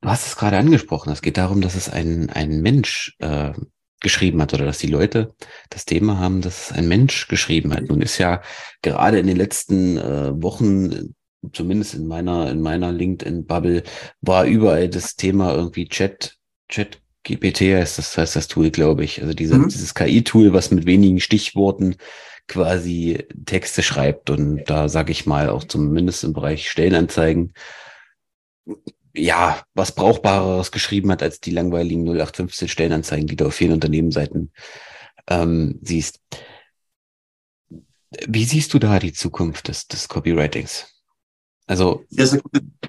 Du 0.00 0.08
hast 0.08 0.26
es 0.26 0.36
gerade 0.36 0.58
angesprochen. 0.58 1.12
Es 1.12 1.22
geht 1.22 1.36
darum, 1.36 1.60
dass 1.60 1.74
es 1.74 1.88
ein, 1.88 2.30
ein 2.30 2.60
Mensch 2.60 3.16
äh, 3.18 3.52
geschrieben 4.00 4.40
hat 4.40 4.54
oder 4.54 4.64
dass 4.64 4.78
die 4.78 4.86
Leute 4.86 5.34
das 5.70 5.84
Thema 5.84 6.18
haben, 6.18 6.40
dass 6.40 6.70
es 6.70 6.76
ein 6.76 6.86
Mensch 6.86 7.26
geschrieben 7.26 7.72
hat. 7.72 7.88
Nun 7.88 8.00
ist 8.00 8.18
ja 8.18 8.42
gerade 8.82 9.18
in 9.18 9.26
den 9.26 9.36
letzten 9.36 9.98
äh, 9.98 10.40
Wochen 10.40 11.14
zumindest 11.52 11.94
in 11.94 12.06
meiner, 12.06 12.50
in 12.50 12.60
meiner 12.60 12.92
LinkedIn-Bubble, 12.92 13.82
war 14.20 14.44
überall 14.44 14.88
das 14.88 15.16
Thema 15.16 15.54
irgendwie 15.54 15.88
Chat, 15.88 16.36
Chat 16.68 17.00
GPT 17.24 17.60
heißt 17.74 17.98
das, 17.98 18.16
heißt 18.16 18.36
das 18.36 18.48
Tool, 18.48 18.70
glaube 18.70 19.04
ich. 19.04 19.22
Also 19.22 19.34
diese, 19.34 19.58
mhm. 19.58 19.68
dieses 19.68 19.94
KI-Tool, 19.94 20.52
was 20.52 20.70
mit 20.70 20.86
wenigen 20.86 21.20
Stichworten 21.20 21.96
quasi 22.46 23.26
Texte 23.44 23.82
schreibt 23.82 24.30
und 24.30 24.64
da 24.64 24.88
sage 24.88 25.12
ich 25.12 25.26
mal 25.26 25.50
auch 25.50 25.64
zumindest 25.64 26.24
im 26.24 26.32
Bereich 26.32 26.70
Stellenanzeigen 26.70 27.52
ja, 29.18 29.62
was 29.74 29.94
Brauchbareres 29.94 30.70
geschrieben 30.70 31.10
hat 31.10 31.22
als 31.22 31.40
die 31.40 31.50
langweiligen 31.50 32.02
0815 32.02 32.68
Stellenanzeigen, 32.68 33.26
die 33.26 33.36
du 33.36 33.46
auf 33.46 33.54
vielen 33.54 33.72
Unternehmensseiten 33.72 34.52
ähm, 35.28 35.78
siehst. 35.82 36.20
Wie 38.26 38.44
siehst 38.44 38.72
du 38.72 38.78
da 38.78 38.98
die 38.98 39.12
Zukunft 39.12 39.68
des, 39.68 39.86
des 39.86 40.08
Copywritings? 40.08 40.86
Also 41.66 42.04
sehr, 42.08 42.26
sehr, 42.26 42.40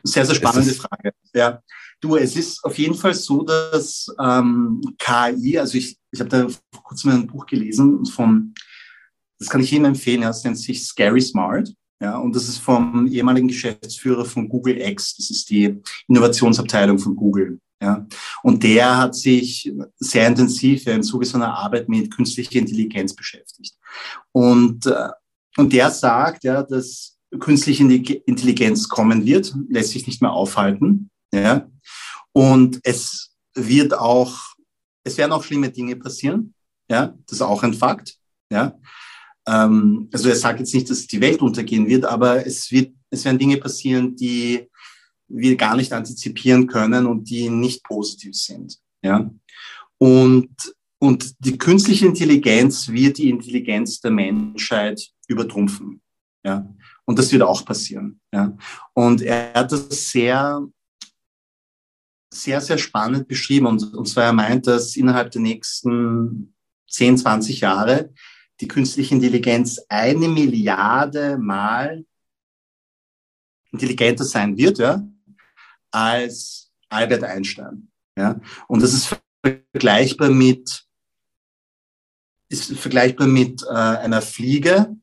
sehr, 0.04 0.26
sehr 0.26 0.36
spannende 0.36 0.74
Frage. 0.74 1.12
Ja. 1.34 1.62
Du, 2.00 2.16
es 2.16 2.38
ist 2.38 2.64
auf 2.64 2.78
jeden 2.78 2.96
Fall 2.96 3.14
so, 3.14 3.44
dass 3.44 4.08
ähm, 4.22 4.82
KI, 4.98 5.60
also 5.60 5.78
ich, 5.78 5.98
ich 6.12 6.20
habe 6.22 6.30
da 6.30 6.48
vor 6.48 6.84
kurzem 6.84 7.12
ein 7.12 7.28
Buch 7.28 7.46
gelesen 7.46 8.06
von, 8.06 8.54
das 9.38 9.50
kann 9.50 9.60
ich 9.60 9.72
jedem 9.72 9.86
empfehlen, 9.86 10.22
das 10.22 10.46
nennt 10.46 10.58
sich 10.58 10.86
Scary 10.86 11.20
Smart. 11.20 11.74
Ja, 12.02 12.18
und 12.18 12.34
das 12.36 12.48
ist 12.48 12.60
vom 12.60 13.08
ehemaligen 13.08 13.50
Geschäftsführer 13.50 14.24
von 14.24 14.48
Google 14.48 14.80
X. 14.80 15.16
Das 15.18 15.30
ist 15.30 15.50
die 15.50 15.82
Innovationsabteilung 16.08 16.98
von 16.98 17.16
Google. 17.16 17.60
Ja, 17.82 18.06
und 18.44 18.62
der 18.64 18.98
hat 18.98 19.16
sich 19.16 19.72
sehr 19.98 20.28
intensiv 20.28 20.86
im 20.88 21.04
Zuge 21.04 21.26
seiner 21.26 21.54
Arbeit 21.54 21.88
mit 21.88 22.14
künstlicher 22.14 22.60
Intelligenz 22.60 23.14
beschäftigt. 23.14 23.76
Und, 24.34 24.86
äh, 24.86 25.10
und 25.58 25.72
der 25.72 25.90
sagt, 25.90 26.44
ja, 26.44 26.64
dass 26.64 27.18
künstliche 27.40 27.84
Intelligenz 27.84 28.88
kommen 28.90 29.26
wird, 29.26 29.54
lässt 29.70 29.92
sich 29.92 30.08
nicht 30.08 30.22
mehr 30.22 30.32
aufhalten. 30.32 31.10
Ja, 31.34 31.70
und 32.34 32.80
es 32.84 33.34
wird 33.54 33.94
auch, 33.94 34.38
es 35.04 35.18
werden 35.18 35.32
auch 35.32 35.44
schlimme 35.44 35.70
Dinge 35.70 35.96
passieren. 35.96 36.54
Ja, 36.90 37.14
das 37.28 37.38
ist 37.38 37.42
auch 37.42 37.64
ein 37.64 37.74
Fakt. 37.74 38.18
Ja, 38.52 38.78
ähm, 39.50 40.10
also 40.14 40.30
er 40.30 40.36
sagt 40.36 40.60
jetzt 40.60 40.74
nicht, 40.74 40.90
dass 40.90 41.08
die 41.08 41.22
Welt 41.22 41.42
untergehen 41.42 41.88
wird, 41.88 42.06
aber 42.06 42.46
es 42.46 42.72
wird, 42.72 42.94
es 43.10 43.26
werden 43.26 43.40
Dinge 43.40 43.58
passieren, 43.58 44.16
die 44.16 44.68
wir 45.28 45.56
gar 45.56 45.76
nicht 45.76 45.92
antizipieren 45.94 46.68
können 46.68 47.06
und 47.06 47.30
die 47.30 47.50
nicht 47.50 47.84
positiv 47.84 48.36
sind. 48.36 48.78
Ja, 49.02 49.30
und 49.98 50.50
und 51.02 51.46
die 51.46 51.58
künstliche 51.58 52.06
Intelligenz 52.06 52.90
wird 52.90 53.18
die 53.18 53.30
Intelligenz 53.30 54.02
der 54.02 54.12
Menschheit 54.12 55.02
übertrumpfen. 55.28 56.02
Ja, 56.46 56.70
und 57.06 57.18
das 57.18 57.32
wird 57.32 57.42
auch 57.42 57.66
passieren. 57.66 58.20
Ja, 58.34 58.56
und 58.94 59.22
er 59.22 59.54
hat 59.54 59.72
das 59.72 60.12
sehr 60.12 60.68
sehr, 62.32 62.62
sehr 62.62 62.78
spannend 62.78 63.28
beschrieben. 63.28 63.66
Und, 63.66 63.94
und 63.94 64.08
zwar 64.08 64.26
er 64.26 64.34
meint, 64.34 64.68
dass 64.68 64.96
innerhalb 64.96 65.32
der 65.32 65.42
nächsten 65.42 66.54
10, 66.90 67.18
20 67.18 67.62
Jahre 67.62 68.12
die 68.62 68.68
künstliche 68.68 69.16
Intelligenz 69.16 69.80
eine 69.88 70.28
Milliarde 70.28 71.38
Mal 71.38 72.06
intelligenter 73.72 74.24
sein 74.24 74.58
wird, 74.58 74.80
ja, 74.80 75.08
als 75.92 76.72
Albert 76.90 77.24
Einstein. 77.24 77.90
Ja. 78.18 78.40
Und 78.68 78.82
das 78.82 78.94
ist 78.94 79.16
vergleichbar 79.44 80.30
mit, 80.30 80.86
ist 82.50 82.78
vergleichbar 82.78 83.28
mit 83.28 83.64
äh, 83.64 83.74
einer 83.74 84.22
Fliege 84.22 84.96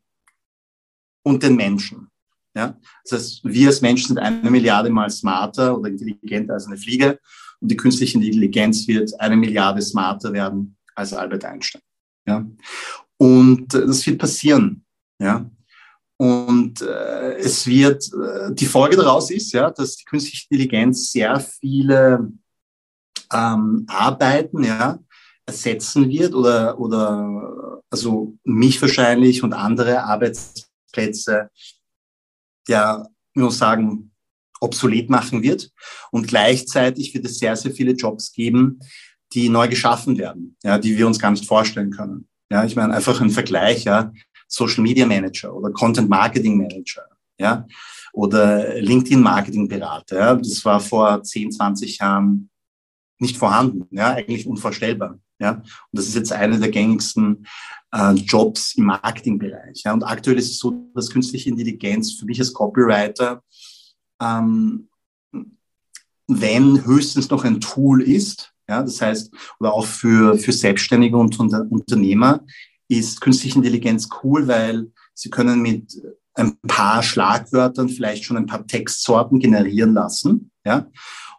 und 1.22 1.42
den 1.42 1.56
Menschen. 1.56 2.10
Ja? 2.54 2.78
Das 3.04 3.12
heißt, 3.12 3.44
wir 3.44 3.68
als 3.68 3.80
Menschen 3.80 4.08
sind 4.08 4.18
eine 4.18 4.50
Milliarde 4.50 4.90
mal 4.90 5.10
smarter 5.10 5.78
oder 5.78 5.90
intelligenter 5.90 6.54
als 6.54 6.66
eine 6.66 6.76
Fliege 6.76 7.20
und 7.60 7.70
die 7.70 7.76
künstliche 7.76 8.18
Intelligenz 8.18 8.86
wird 8.86 9.18
eine 9.20 9.36
Milliarde 9.36 9.80
smarter 9.82 10.32
werden 10.32 10.76
als 10.94 11.12
Albert 11.12 11.44
Einstein. 11.44 11.82
Ja? 12.26 12.44
Und 13.18 13.74
äh, 13.74 13.86
das 13.86 14.06
wird 14.06 14.18
passieren. 14.18 14.84
Ja? 15.18 15.48
Und 16.18 16.80
äh, 16.80 17.36
es 17.36 17.66
wird, 17.66 18.10
äh, 18.12 18.54
die 18.54 18.66
Folge 18.66 18.96
daraus 18.96 19.30
ist, 19.30 19.52
ja, 19.52 19.70
dass 19.70 19.96
die 19.96 20.04
künstliche 20.04 20.46
Intelligenz 20.50 21.12
sehr 21.12 21.38
viele 21.40 22.32
ähm, 23.32 23.84
Arbeiten 23.88 24.62
ja, 24.62 24.98
ersetzen 25.44 26.08
wird 26.08 26.34
oder, 26.34 26.78
oder 26.78 27.82
also 27.90 28.36
mich 28.44 28.80
wahrscheinlich 28.80 29.42
und 29.42 29.52
andere 29.52 30.02
Arbeitsplätze 30.04 31.50
ja, 32.68 33.06
nur 33.34 33.52
sagen, 33.52 34.10
obsolet 34.60 35.10
machen 35.10 35.42
wird. 35.42 35.70
Und 36.10 36.28
gleichzeitig 36.28 37.14
wird 37.14 37.26
es 37.26 37.38
sehr, 37.38 37.56
sehr 37.56 37.72
viele 37.72 37.92
Jobs 37.92 38.32
geben, 38.32 38.80
die 39.32 39.48
neu 39.48 39.68
geschaffen 39.68 40.16
werden, 40.18 40.56
ja, 40.62 40.78
die 40.78 40.96
wir 40.96 41.06
uns 41.06 41.18
gar 41.18 41.30
nicht 41.30 41.46
vorstellen 41.46 41.90
können. 41.90 42.26
Ja, 42.50 42.64
ich 42.64 42.76
meine, 42.76 42.94
einfach 42.94 43.20
ein 43.20 43.30
Vergleich, 43.30 43.84
ja, 43.84 44.12
Social 44.46 44.82
Media 44.82 45.06
Manager 45.06 45.54
oder 45.54 45.72
Content 45.72 46.08
Marketing 46.08 46.56
Manager, 46.56 47.02
ja, 47.38 47.66
oder 48.12 48.80
LinkedIn 48.80 49.20
Marketing 49.20 49.68
Berater, 49.68 50.18
ja, 50.18 50.34
das 50.34 50.64
war 50.64 50.80
vor 50.80 51.22
10, 51.22 51.52
20 51.52 51.98
Jahren 51.98 52.50
nicht 53.18 53.36
vorhanden, 53.36 53.86
ja, 53.90 54.12
eigentlich 54.12 54.46
unvorstellbar, 54.46 55.18
ja. 55.38 55.52
Und 55.52 55.64
das 55.92 56.06
ist 56.06 56.14
jetzt 56.14 56.32
eine 56.32 56.58
der 56.58 56.70
gängigsten 56.70 57.46
äh, 57.92 58.12
Jobs 58.12 58.74
im 58.76 58.84
Marketingbereich, 58.84 59.82
ja. 59.84 59.92
Und 59.92 60.04
aktuell 60.04 60.38
ist 60.38 60.50
es 60.50 60.58
so, 60.58 60.90
dass 60.94 61.10
künstliche 61.10 61.50
Intelligenz 61.50 62.12
für 62.12 62.26
mich 62.26 62.38
als 62.38 62.52
Copywriter 62.52 63.42
ähm, 64.22 64.88
wenn 66.28 66.84
höchstens 66.84 67.30
noch 67.30 67.44
ein 67.44 67.60
Tool 67.60 68.02
ist, 68.02 68.52
ja, 68.68 68.82
das 68.82 69.00
heißt, 69.00 69.32
oder 69.60 69.72
auch 69.72 69.86
für, 69.86 70.38
für 70.38 70.52
Selbstständige 70.52 71.16
und 71.16 71.38
Unternehmer 71.38 72.44
ist 72.88 73.20
künstliche 73.20 73.56
Intelligenz 73.56 74.08
cool, 74.22 74.46
weil 74.46 74.90
sie 75.14 75.30
können 75.30 75.60
mit 75.60 76.00
ein 76.34 76.58
paar 76.66 77.02
Schlagwörtern 77.02 77.88
vielleicht 77.88 78.24
schon 78.24 78.36
ein 78.36 78.46
paar 78.46 78.66
Textsorten 78.66 79.38
generieren 79.38 79.94
lassen, 79.94 80.50
ja, 80.64 80.86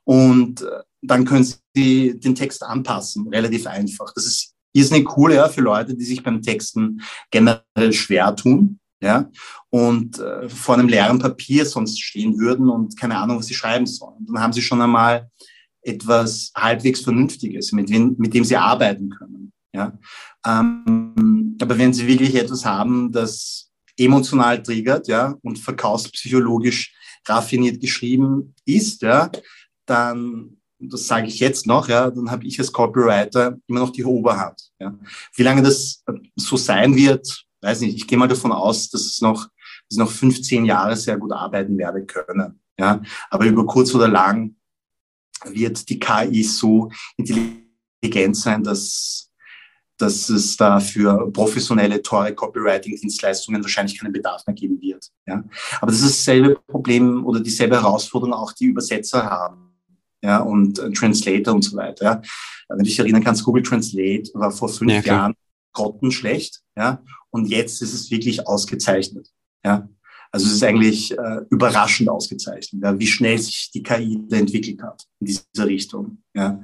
und 0.03 0.61
äh, 0.61 0.83
dann 1.01 1.25
können 1.25 1.47
sie 1.75 2.19
den 2.19 2.33
Text 2.33 2.63
anpassen, 2.63 3.27
relativ 3.27 3.67
einfach. 3.67 4.11
Das 4.13 4.25
ist 4.25 4.55
irrsinnig 4.73 5.15
cool, 5.17 5.33
ja, 5.33 5.47
für 5.47 5.61
Leute, 5.61 5.95
die 5.95 6.05
sich 6.05 6.23
beim 6.23 6.41
Texten 6.41 7.01
generell 7.29 7.93
schwer 7.93 8.35
tun, 8.35 8.79
ja, 9.01 9.29
und 9.69 10.17
äh, 10.19 10.49
vor 10.49 10.75
einem 10.75 10.87
leeren 10.87 11.19
Papier 11.19 11.65
sonst 11.65 12.01
stehen 12.01 12.39
würden 12.39 12.69
und 12.69 12.97
keine 12.97 13.17
Ahnung, 13.17 13.37
was 13.37 13.47
sie 13.47 13.53
schreiben 13.53 13.85
sollen. 13.85 14.25
Dann 14.25 14.41
haben 14.41 14.53
sie 14.53 14.61
schon 14.61 14.81
einmal 14.81 15.29
etwas 15.87 16.51
halbwegs 16.55 17.01
Vernünftiges, 17.01 17.71
mit, 17.71 17.89
dem, 17.89 18.15
mit 18.17 18.33
dem 18.33 18.43
sie 18.43 18.57
arbeiten 18.57 19.09
können. 19.09 19.53
Ja? 19.73 19.97
Ähm, 20.45 21.55
aber 21.61 21.77
wenn 21.77 21.93
sie 21.93 22.07
wirklich 22.07 22.35
etwas 22.35 22.65
haben, 22.65 23.11
das 23.11 23.71
emotional 23.97 24.61
triggert 24.61 25.07
ja, 25.07 25.35
und 25.41 25.57
verkaufspsychologisch 25.57 26.93
raffiniert 27.27 27.81
geschrieben 27.81 28.53
ist, 28.65 29.01
ja, 29.01 29.31
dann, 29.85 30.57
das 30.79 31.07
sage 31.07 31.27
ich 31.27 31.39
jetzt 31.39 31.65
noch, 31.65 31.87
ja, 31.87 32.11
dann 32.11 32.29
habe 32.29 32.45
ich 32.45 32.59
als 32.59 32.71
Copywriter 32.71 33.57
immer 33.67 33.79
noch 33.79 33.91
die 33.91 34.03
Oberhand. 34.03 34.61
Ja. 34.79 34.93
Wie 35.35 35.43
lange 35.43 35.63
das 35.63 36.03
so 36.35 36.57
sein 36.57 36.95
wird, 36.95 37.45
weiß 37.61 37.81
nicht, 37.81 37.95
ich 37.95 38.07
gehe 38.07 38.17
mal 38.17 38.27
davon 38.27 38.51
aus, 38.51 38.89
dass 38.89 39.05
es 39.05 39.21
noch, 39.21 39.47
dass 39.89 39.97
noch 39.97 40.11
15 40.11 40.65
Jahre 40.65 40.95
sehr 40.95 41.17
gut 41.17 41.31
arbeiten 41.31 41.77
werde 41.77 42.05
können. 42.05 42.59
Ja, 42.79 43.01
aber 43.31 43.45
über 43.45 43.65
kurz 43.65 43.95
oder 43.95 44.07
lang 44.07 44.56
wird 45.45 45.87
die 45.89 45.99
KI 45.99 46.43
so 46.43 46.91
intelligent 47.17 48.35
sein, 48.35 48.63
dass, 48.63 49.31
dass 49.97 50.29
es 50.29 50.57
da 50.57 50.79
für 50.79 51.31
professionelle, 51.31 52.01
teure 52.01 52.33
Copywriting-Dienstleistungen 52.33 53.61
wahrscheinlich 53.61 53.99
keinen 53.99 54.13
Bedarf 54.13 54.45
mehr 54.45 54.55
geben 54.55 54.81
wird. 54.81 55.09
Ja, 55.25 55.43
aber 55.81 55.91
das 55.91 56.01
ist 56.01 56.19
dasselbe 56.19 56.59
Problem 56.67 57.25
oder 57.25 57.39
dieselbe 57.39 57.75
Herausforderung 57.75 58.33
auch 58.33 58.53
die 58.53 58.65
Übersetzer 58.65 59.25
haben. 59.25 59.63
Ja, 60.23 60.39
und 60.39 60.79
äh, 60.79 60.91
Translator 60.91 61.53
und 61.53 61.61
so 61.61 61.77
weiter. 61.77 62.03
Ja. 62.03 62.21
Wenn 62.69 62.79
du 62.79 62.83
dich 62.85 62.97
erinnern 62.97 63.23
kannst, 63.23 63.43
Google 63.43 63.63
Translate 63.63 64.29
war 64.33 64.51
vor 64.51 64.67
fünf 64.67 64.91
ja, 64.91 65.01
Jahren 65.01 65.35
grottenschlecht. 65.73 66.61
Ja, 66.75 67.03
und 67.29 67.45
jetzt 67.45 67.81
ist 67.81 67.93
es 67.93 68.09
wirklich 68.09 68.47
ausgezeichnet. 68.47 69.29
Ja, 69.63 69.87
also 70.37 70.49
es 70.49 70.53
ist 70.53 70.63
eigentlich 70.63 71.17
äh, 71.17 71.41
überraschend 71.49 72.09
ausgezeichnet, 72.09 72.83
ja, 72.83 72.99
wie 72.99 73.07
schnell 73.07 73.39
sich 73.39 73.71
die 73.73 73.81
KI 73.81 74.23
entwickelt 74.31 74.83
hat 74.83 75.03
in 75.19 75.25
dieser 75.25 75.65
Richtung. 75.65 76.19
Ja. 76.35 76.61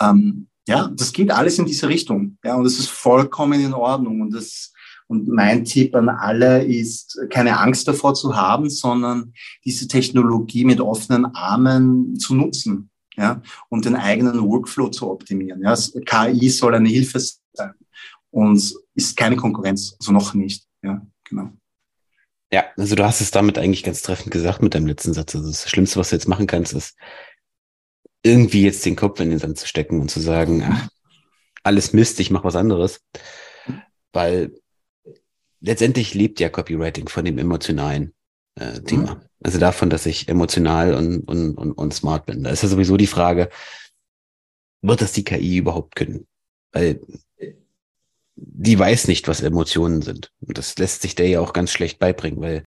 Ähm, 0.00 0.48
ja, 0.68 0.90
das 0.94 1.12
geht 1.12 1.30
alles 1.30 1.58
in 1.58 1.64
diese 1.64 1.88
Richtung. 1.88 2.36
Ja, 2.44 2.56
und 2.56 2.64
das 2.64 2.78
ist 2.78 2.90
vollkommen 2.90 3.60
in 3.60 3.72
Ordnung. 3.72 4.20
Und 4.20 4.34
das, 4.34 4.72
und 5.06 5.28
mein 5.28 5.64
Tipp 5.64 5.94
an 5.94 6.10
alle 6.10 6.62
ist, 6.62 7.18
keine 7.30 7.58
Angst 7.58 7.88
davor 7.88 8.12
zu 8.14 8.36
haben, 8.36 8.68
sondern 8.68 9.32
diese 9.64 9.88
Technologie 9.88 10.66
mit 10.66 10.80
offenen 10.80 11.24
Armen 11.34 12.18
zu 12.18 12.34
nutzen. 12.34 12.90
Ja, 13.16 13.40
und 13.70 13.86
den 13.86 13.96
eigenen 13.96 14.42
Workflow 14.42 14.90
zu 14.90 15.10
optimieren. 15.10 15.62
Ja, 15.62 15.74
KI 16.04 16.50
soll 16.50 16.74
eine 16.74 16.90
Hilfe 16.90 17.18
sein 17.18 17.72
und 18.30 18.74
ist 18.94 19.16
keine 19.16 19.36
Konkurrenz, 19.36 19.96
also 19.98 20.12
noch 20.12 20.34
nicht. 20.34 20.66
Ja, 20.82 21.00
genau. 21.24 21.50
Ja, 22.52 22.66
also 22.76 22.94
du 22.94 23.04
hast 23.04 23.20
es 23.20 23.30
damit 23.30 23.58
eigentlich 23.58 23.82
ganz 23.82 24.02
treffend 24.02 24.30
gesagt 24.30 24.62
mit 24.62 24.74
deinem 24.74 24.86
letzten 24.86 25.12
Satz. 25.12 25.34
Also 25.34 25.48
das 25.48 25.68
Schlimmste, 25.68 25.98
was 25.98 26.10
du 26.10 26.16
jetzt 26.16 26.28
machen 26.28 26.46
kannst, 26.46 26.72
ist 26.72 26.96
irgendwie 28.22 28.62
jetzt 28.62 28.84
den 28.84 28.96
Kopf 28.96 29.20
in 29.20 29.30
den 29.30 29.38
Sand 29.38 29.58
zu 29.58 29.66
stecken 29.66 30.00
und 30.00 30.10
zu 30.10 30.20
sagen, 30.20 30.62
ach, 30.64 30.88
alles 31.62 31.92
Mist, 31.92 32.20
ich 32.20 32.30
mache 32.30 32.44
was 32.44 32.56
anderes. 32.56 33.00
Weil 34.12 34.52
letztendlich 35.60 36.14
lebt 36.14 36.38
ja 36.40 36.48
Copywriting 36.48 37.08
von 37.08 37.24
dem 37.24 37.38
emotionalen 37.38 38.14
äh, 38.54 38.80
Thema. 38.80 39.16
Mhm. 39.16 39.20
Also 39.42 39.58
davon, 39.58 39.90
dass 39.90 40.06
ich 40.06 40.28
emotional 40.28 40.94
und, 40.94 41.20
und, 41.28 41.54
und, 41.56 41.72
und 41.72 41.94
smart 41.94 42.26
bin. 42.26 42.44
Da 42.44 42.50
ist 42.50 42.62
ja 42.62 42.68
sowieso 42.68 42.96
die 42.96 43.06
Frage, 43.06 43.50
wird 44.82 45.00
das 45.00 45.12
die 45.12 45.24
KI 45.24 45.56
überhaupt 45.56 45.96
können? 45.96 46.26
Weil 46.72 47.00
die 48.36 48.78
weiß 48.78 49.08
nicht, 49.08 49.28
was 49.28 49.40
Emotionen 49.40 50.02
sind. 50.02 50.30
Und 50.40 50.58
das 50.58 50.76
lässt 50.78 51.02
sich 51.02 51.14
der 51.14 51.28
ja 51.28 51.40
auch 51.40 51.52
ganz 51.52 51.70
schlecht 51.70 51.98
beibringen, 51.98 52.40
weil 52.40 52.64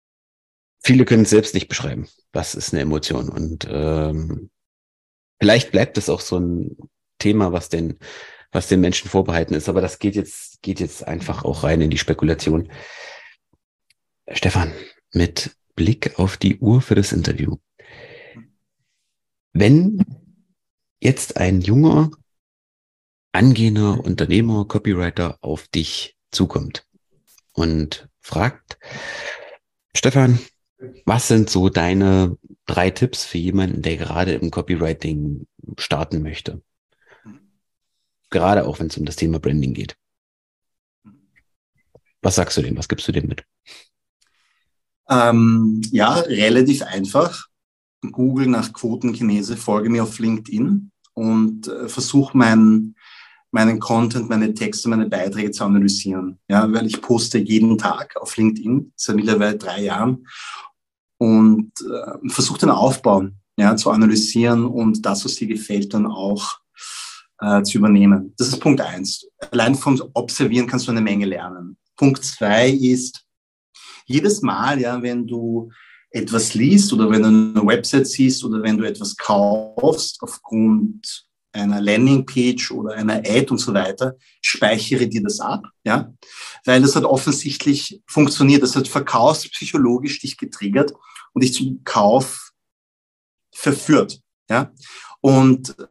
viele 0.83 1.05
können 1.05 1.23
es 1.23 1.29
selbst 1.29 1.53
nicht 1.53 1.69
beschreiben, 1.69 2.07
was 2.33 2.53
ist 2.53 2.73
eine 2.73 2.81
Emotion. 2.81 3.29
Und 3.29 3.65
ähm, 3.69 4.49
vielleicht 5.39 5.71
bleibt 5.71 5.97
es 5.97 6.09
auch 6.09 6.19
so 6.19 6.37
ein 6.37 6.77
Thema, 7.17 7.53
was 7.53 7.69
den, 7.69 7.97
was 8.51 8.67
den 8.67 8.81
Menschen 8.81 9.09
vorbehalten 9.09 9.53
ist. 9.53 9.69
Aber 9.69 9.79
das 9.79 9.99
geht 9.99 10.15
jetzt, 10.15 10.61
geht 10.61 10.81
jetzt 10.81 11.07
einfach 11.07 11.45
auch 11.45 11.63
rein 11.63 11.81
in 11.81 11.89
die 11.89 11.97
Spekulation. 11.97 12.69
Stefan, 14.29 14.73
mit 15.13 15.55
Blick 15.75 16.19
auf 16.19 16.37
die 16.37 16.59
Uhr 16.59 16.81
für 16.81 16.95
das 16.95 17.13
Interview. 17.13 17.57
Wenn 19.53 20.03
jetzt 20.99 21.37
ein 21.37 21.61
junger 21.61 22.11
angehender 23.33 23.99
Unternehmer, 24.03 24.65
Copywriter 24.65 25.37
auf 25.41 25.67
dich 25.67 26.15
zukommt 26.31 26.87
und 27.51 28.07
fragt, 28.21 28.77
Stefan, 29.95 30.39
was 31.05 31.27
sind 31.27 31.49
so 31.49 31.69
deine 31.69 32.37
drei 32.65 32.89
Tipps 32.89 33.25
für 33.25 33.37
jemanden, 33.37 33.81
der 33.81 33.97
gerade 33.97 34.33
im 34.33 34.51
Copywriting 34.51 35.47
starten 35.77 36.21
möchte? 36.21 36.61
Gerade 38.29 38.65
auch 38.65 38.79
wenn 38.79 38.87
es 38.87 38.97
um 38.97 39.05
das 39.05 39.15
Thema 39.15 39.39
Branding 39.39 39.73
geht. 39.73 39.97
Was 42.21 42.35
sagst 42.35 42.57
du 42.57 42.61
dem? 42.61 42.77
Was 42.77 42.87
gibst 42.87 43.07
du 43.07 43.11
dem 43.11 43.27
mit? 43.27 43.43
Ähm, 45.09 45.81
ja, 45.91 46.13
relativ 46.13 46.83
einfach. 46.83 47.47
Google 48.01 48.47
nach 48.47 48.73
Quotenchinese, 48.73 49.57
folge 49.57 49.89
mir 49.89 50.03
auf 50.03 50.19
LinkedIn 50.19 50.91
und 51.13 51.67
äh, 51.67 51.87
versuche 51.87 52.37
mein 52.37 52.95
meinen 53.53 53.79
Content, 53.79 54.29
meine 54.29 54.53
Texte, 54.53 54.89
meine 54.89 55.07
Beiträge 55.07 55.51
zu 55.51 55.63
analysieren. 55.63 56.39
Ja, 56.49 56.71
weil 56.73 56.87
ich 56.87 57.01
poste 57.01 57.37
jeden 57.37 57.77
Tag 57.77 58.15
auf 58.19 58.35
LinkedIn 58.35 58.91
seit 58.95 59.15
mittlerweile 59.15 59.57
drei 59.57 59.83
Jahren 59.83 60.27
und 61.19 61.71
äh, 61.81 62.29
versuche 62.29 62.59
den 62.59 62.71
Aufbau 62.71 63.27
ja, 63.57 63.75
zu 63.75 63.91
analysieren 63.91 64.65
und 64.65 65.05
das, 65.05 65.23
was 65.23 65.35
dir 65.35 65.47
gefällt, 65.47 65.93
dann 65.93 66.07
auch 66.07 66.57
äh, 67.39 67.61
zu 67.61 67.77
übernehmen. 67.77 68.33
Das 68.37 68.47
ist 68.47 68.59
Punkt 68.59 68.81
eins. 68.81 69.27
Allein 69.51 69.75
vom 69.75 70.01
Observieren 70.15 70.65
kannst 70.65 70.87
du 70.87 70.91
eine 70.91 71.01
Menge 71.01 71.27
lernen. 71.27 71.77
Punkt 71.95 72.23
zwei 72.25 72.69
ist, 72.69 73.23
jedes 74.07 74.41
Mal, 74.41 74.81
ja, 74.81 74.99
wenn 75.01 75.27
du 75.27 75.71
etwas 76.09 76.55
liest 76.55 76.91
oder 76.91 77.09
wenn 77.09 77.21
du 77.21 77.27
eine 77.27 77.67
Website 77.67 78.07
siehst 78.07 78.43
oder 78.43 78.63
wenn 78.63 78.77
du 78.77 78.83
etwas 78.83 79.15
kaufst 79.15 80.17
aufgrund 80.21 81.27
einer 81.53 81.81
Landingpage 81.81 82.71
oder 82.71 82.95
einer 82.95 83.17
Ad 83.17 83.47
und 83.49 83.59
so 83.59 83.73
weiter, 83.73 84.15
speichere 84.41 85.07
dir 85.07 85.21
das 85.21 85.39
ab, 85.39 85.65
ja, 85.83 86.11
weil 86.65 86.81
das 86.81 86.95
hat 86.95 87.05
offensichtlich 87.05 88.01
funktioniert, 88.07 88.63
das 88.63 88.75
hat 88.75 88.87
verkaufspsychologisch 88.87 90.19
dich 90.19 90.37
getriggert 90.37 90.93
und 91.33 91.43
dich 91.43 91.53
zum 91.53 91.81
Kauf 91.83 92.51
verführt, 93.53 94.19
ja, 94.49 94.71
und 95.21 95.77
äh, 95.79 95.85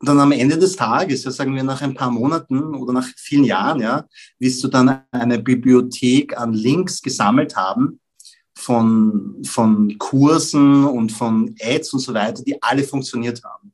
dann 0.00 0.18
am 0.18 0.32
Ende 0.32 0.58
des 0.58 0.76
Tages, 0.76 1.24
ja, 1.24 1.30
sagen 1.30 1.54
wir 1.54 1.62
nach 1.62 1.82
ein 1.82 1.94
paar 1.94 2.10
Monaten 2.10 2.74
oder 2.74 2.94
nach 2.94 3.06
vielen 3.16 3.44
Jahren, 3.44 3.80
ja, 3.80 4.06
wirst 4.38 4.64
du 4.64 4.68
dann 4.68 5.02
eine 5.10 5.38
Bibliothek 5.38 6.36
an 6.38 6.54
Links 6.54 7.02
gesammelt 7.02 7.54
haben 7.54 8.00
von, 8.56 9.42
von 9.44 9.98
Kursen 9.98 10.84
und 10.84 11.12
von 11.12 11.54
Ads 11.60 11.92
und 11.94 12.00
so 12.00 12.14
weiter, 12.14 12.42
die 12.42 12.62
alle 12.62 12.82
funktioniert 12.82 13.42
haben. 13.44 13.72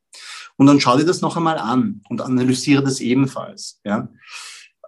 Und 0.57 0.66
dann 0.66 0.81
schau 0.81 0.97
dir 0.97 1.05
das 1.05 1.21
noch 1.21 1.37
einmal 1.37 1.59
an 1.59 2.03
und 2.09 2.21
analysiere 2.21 2.83
das 2.83 3.01
ebenfalls. 3.01 3.81
Ja. 3.85 4.09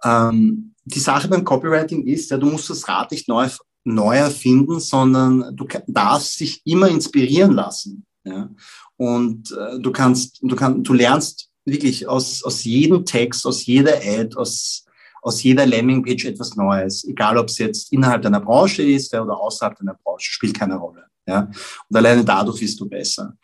Ähm, 0.03 0.73
die 0.85 0.99
Sache 0.99 1.27
beim 1.27 1.43
Copywriting 1.43 2.05
ist, 2.07 2.31
ja, 2.31 2.37
du 2.37 2.47
musst 2.47 2.69
das 2.69 2.87
Rad 2.87 3.11
nicht 3.11 3.27
neu, 3.27 3.47
neu 3.83 4.17
erfinden, 4.17 4.79
sondern 4.79 5.55
du 5.55 5.67
darfst 5.87 6.39
dich 6.39 6.61
immer 6.65 6.89
inspirieren 6.89 7.53
lassen. 7.53 8.05
Ja. 8.23 8.49
Und 8.97 9.51
äh, 9.51 9.79
du 9.79 9.91
kannst, 9.91 10.39
du 10.41 10.55
kannst, 10.55 10.87
du 10.87 10.93
lernst 10.93 11.49
wirklich 11.65 12.07
aus, 12.07 12.43
aus 12.43 12.63
jedem 12.63 13.05
Text, 13.05 13.45
aus 13.45 13.65
jeder 13.65 13.97
Ad, 13.97 14.35
aus, 14.35 14.85
aus 15.21 15.43
jeder 15.43 15.65
Landingpage 15.65 16.25
etwas 16.25 16.55
Neues. 16.55 17.03
Egal, 17.05 17.37
ob 17.37 17.49
es 17.49 17.57
jetzt 17.59 17.93
innerhalb 17.93 18.23
deiner 18.23 18.39
Branche 18.39 18.83
ist 18.83 19.13
oder 19.13 19.39
außerhalb 19.39 19.77
deiner 19.77 19.95
Branche, 20.03 20.31
spielt 20.31 20.57
keine 20.57 20.75
Rolle. 20.75 21.05
Ja. 21.27 21.49
Und 21.87 21.95
alleine 21.95 22.25
dadurch 22.25 22.61
wirst 22.61 22.79
du 22.79 22.89
besser. 22.89 23.37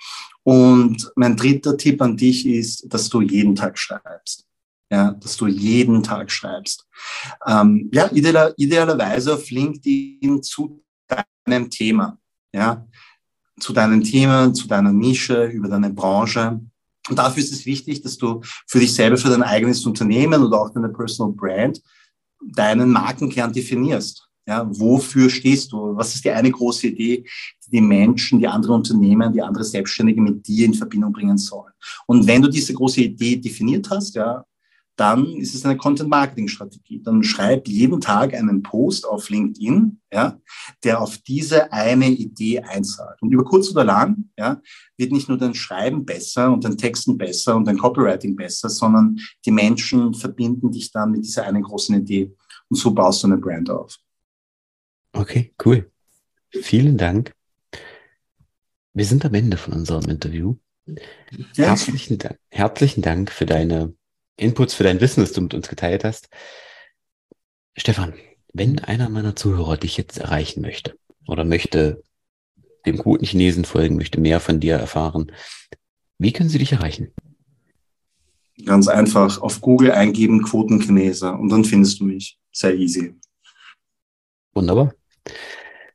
Und 0.45 1.12
mein 1.15 1.36
dritter 1.36 1.75
Tipp 1.75 1.99
an 2.03 2.15
dich 2.15 2.45
ist, 2.45 2.86
dass 2.93 3.10
du 3.10 3.21
jeden 3.21 3.55
Tag 3.55 3.79
schreibst. 3.79 4.45
Ja, 4.91 5.12
dass 5.13 5.36
du 5.38 5.47
jeden 5.47 6.03
Tag 6.03 6.29
schreibst. 6.29 6.86
Ähm, 7.47 7.89
ja, 7.91 8.08
idealer, 8.12 8.53
idealerweise 8.55 9.34
auf 9.34 9.49
LinkedIn 9.49 10.43
zu 10.43 10.84
deinem 11.08 11.71
Thema. 11.71 12.19
Ja, 12.53 12.86
zu 13.60 13.73
deinem 13.73 14.03
Thema, 14.03 14.53
zu 14.53 14.67
deiner 14.67 14.93
Nische, 14.93 15.45
über 15.45 15.67
deine 15.67 15.91
Branche. 15.91 16.62
Und 17.10 17.17
dafür 17.17 17.41
ist 17.41 17.51
es 17.51 17.65
wichtig, 17.65 18.03
dass 18.03 18.17
du 18.17 18.41
für 18.67 18.79
dich 18.79 18.93
selber, 18.93 19.17
für 19.17 19.29
dein 19.29 19.43
eigenes 19.43 19.84
Unternehmen 19.86 20.43
oder 20.43 20.62
auch 20.62 20.69
deine 20.69 20.89
Personal 20.89 21.34
Brand 21.34 21.81
deinen 22.39 22.91
Markenkern 22.91 23.51
definierst. 23.51 24.29
Ja, 24.47 24.67
wofür 24.69 25.29
stehst 25.29 25.71
du? 25.71 25.95
Was 25.95 26.13
ist 26.13 26.23
die 26.23 26.31
eine 26.31 26.51
große 26.51 26.88
Idee, 26.88 27.25
die 27.65 27.71
die 27.71 27.81
Menschen, 27.81 28.39
die 28.39 28.47
andere 28.47 28.73
Unternehmen, 28.73 29.34
die 29.34 29.41
andere 29.41 29.63
Selbstständige 29.63 30.21
mit 30.21 30.47
dir 30.47 30.65
in 30.67 30.73
Verbindung 30.73 31.12
bringen 31.12 31.38
sollen? 31.38 31.73
Und 32.05 32.27
wenn 32.27 32.41
du 32.41 32.49
diese 32.49 32.73
große 32.73 33.01
Idee 33.01 33.38
definiert 33.38 33.89
hast, 33.89 34.15
ja, 34.15 34.45
dann 34.95 35.25
ist 35.36 35.53
es 35.55 35.65
eine 35.65 35.77
Content-Marketing-Strategie. 35.77 37.01
Dann 37.03 37.23
schreib 37.23 37.67
jeden 37.67 37.99
Tag 37.99 38.34
einen 38.34 38.63
Post 38.63 39.05
auf 39.05 39.29
LinkedIn, 39.29 39.99
ja, 40.12 40.39
der 40.84 41.01
auf 41.01 41.17
diese 41.17 41.71
eine 41.71 42.10
Idee 42.10 42.62
einzahlt. 42.62 43.21
Und 43.21 43.31
über 43.31 43.43
kurz 43.43 43.71
oder 43.71 43.84
lang 43.84 44.29
ja, 44.38 44.62
wird 44.97 45.12
nicht 45.12 45.27
nur 45.27 45.38
dein 45.38 45.53
Schreiben 45.53 46.05
besser 46.05 46.51
und 46.51 46.63
dein 46.63 46.77
Texten 46.77 47.17
besser 47.17 47.55
und 47.55 47.67
dein 47.67 47.77
Copywriting 47.77 48.36
besser, 48.36 48.69
sondern 48.69 49.17
die 49.45 49.51
Menschen 49.51 50.13
verbinden 50.13 50.71
dich 50.71 50.91
dann 50.91 51.12
mit 51.12 51.25
dieser 51.25 51.43
einen 51.43 51.63
großen 51.63 51.95
Idee. 51.95 52.34
Und 52.69 52.77
so 52.77 52.91
baust 52.91 53.23
du 53.23 53.27
eine 53.27 53.38
Brand 53.38 53.69
auf. 53.69 53.97
Okay, 55.25 55.55
cool. 55.65 55.91
Vielen 56.51 56.99
Dank. 56.99 57.33
Wir 58.93 59.05
sind 59.05 59.25
am 59.25 59.33
Ende 59.33 59.57
von 59.57 59.73
unserem 59.73 60.07
Interview. 60.07 60.57
Ja. 60.85 61.69
Herzlichen, 61.69 62.19
Dank, 62.19 62.38
herzlichen 62.49 63.01
Dank 63.01 63.31
für 63.31 63.47
deine 63.47 63.95
Inputs, 64.38 64.75
für 64.75 64.83
dein 64.83 65.01
Wissen, 65.01 65.21
das 65.21 65.33
du 65.33 65.41
mit 65.41 65.55
uns 65.55 65.67
geteilt 65.67 66.03
hast. 66.03 66.29
Stefan, 67.75 68.13
wenn 68.53 68.77
einer 68.77 69.09
meiner 69.09 69.35
Zuhörer 69.35 69.77
dich 69.77 69.97
jetzt 69.97 70.19
erreichen 70.19 70.61
möchte 70.61 70.95
oder 71.27 71.43
möchte 71.43 72.03
dem 72.85 72.97
guten 72.97 73.25
Chinesen 73.25 73.65
folgen, 73.65 73.95
möchte 73.95 74.21
mehr 74.21 74.39
von 74.39 74.59
dir 74.59 74.75
erfahren, 74.75 75.31
wie 76.19 76.33
können 76.33 76.49
sie 76.49 76.59
dich 76.59 76.71
erreichen? 76.71 77.11
Ganz 78.63 78.88
einfach 78.88 79.41
auf 79.41 79.59
Google 79.59 79.91
eingeben 79.91 80.43
Quotenchinese 80.43 81.31
und 81.31 81.49
dann 81.49 81.65
findest 81.65 81.99
du 81.99 82.03
mich. 82.03 82.38
Sehr 82.51 82.75
easy. 82.75 83.15
Wunderbar. 84.53 84.93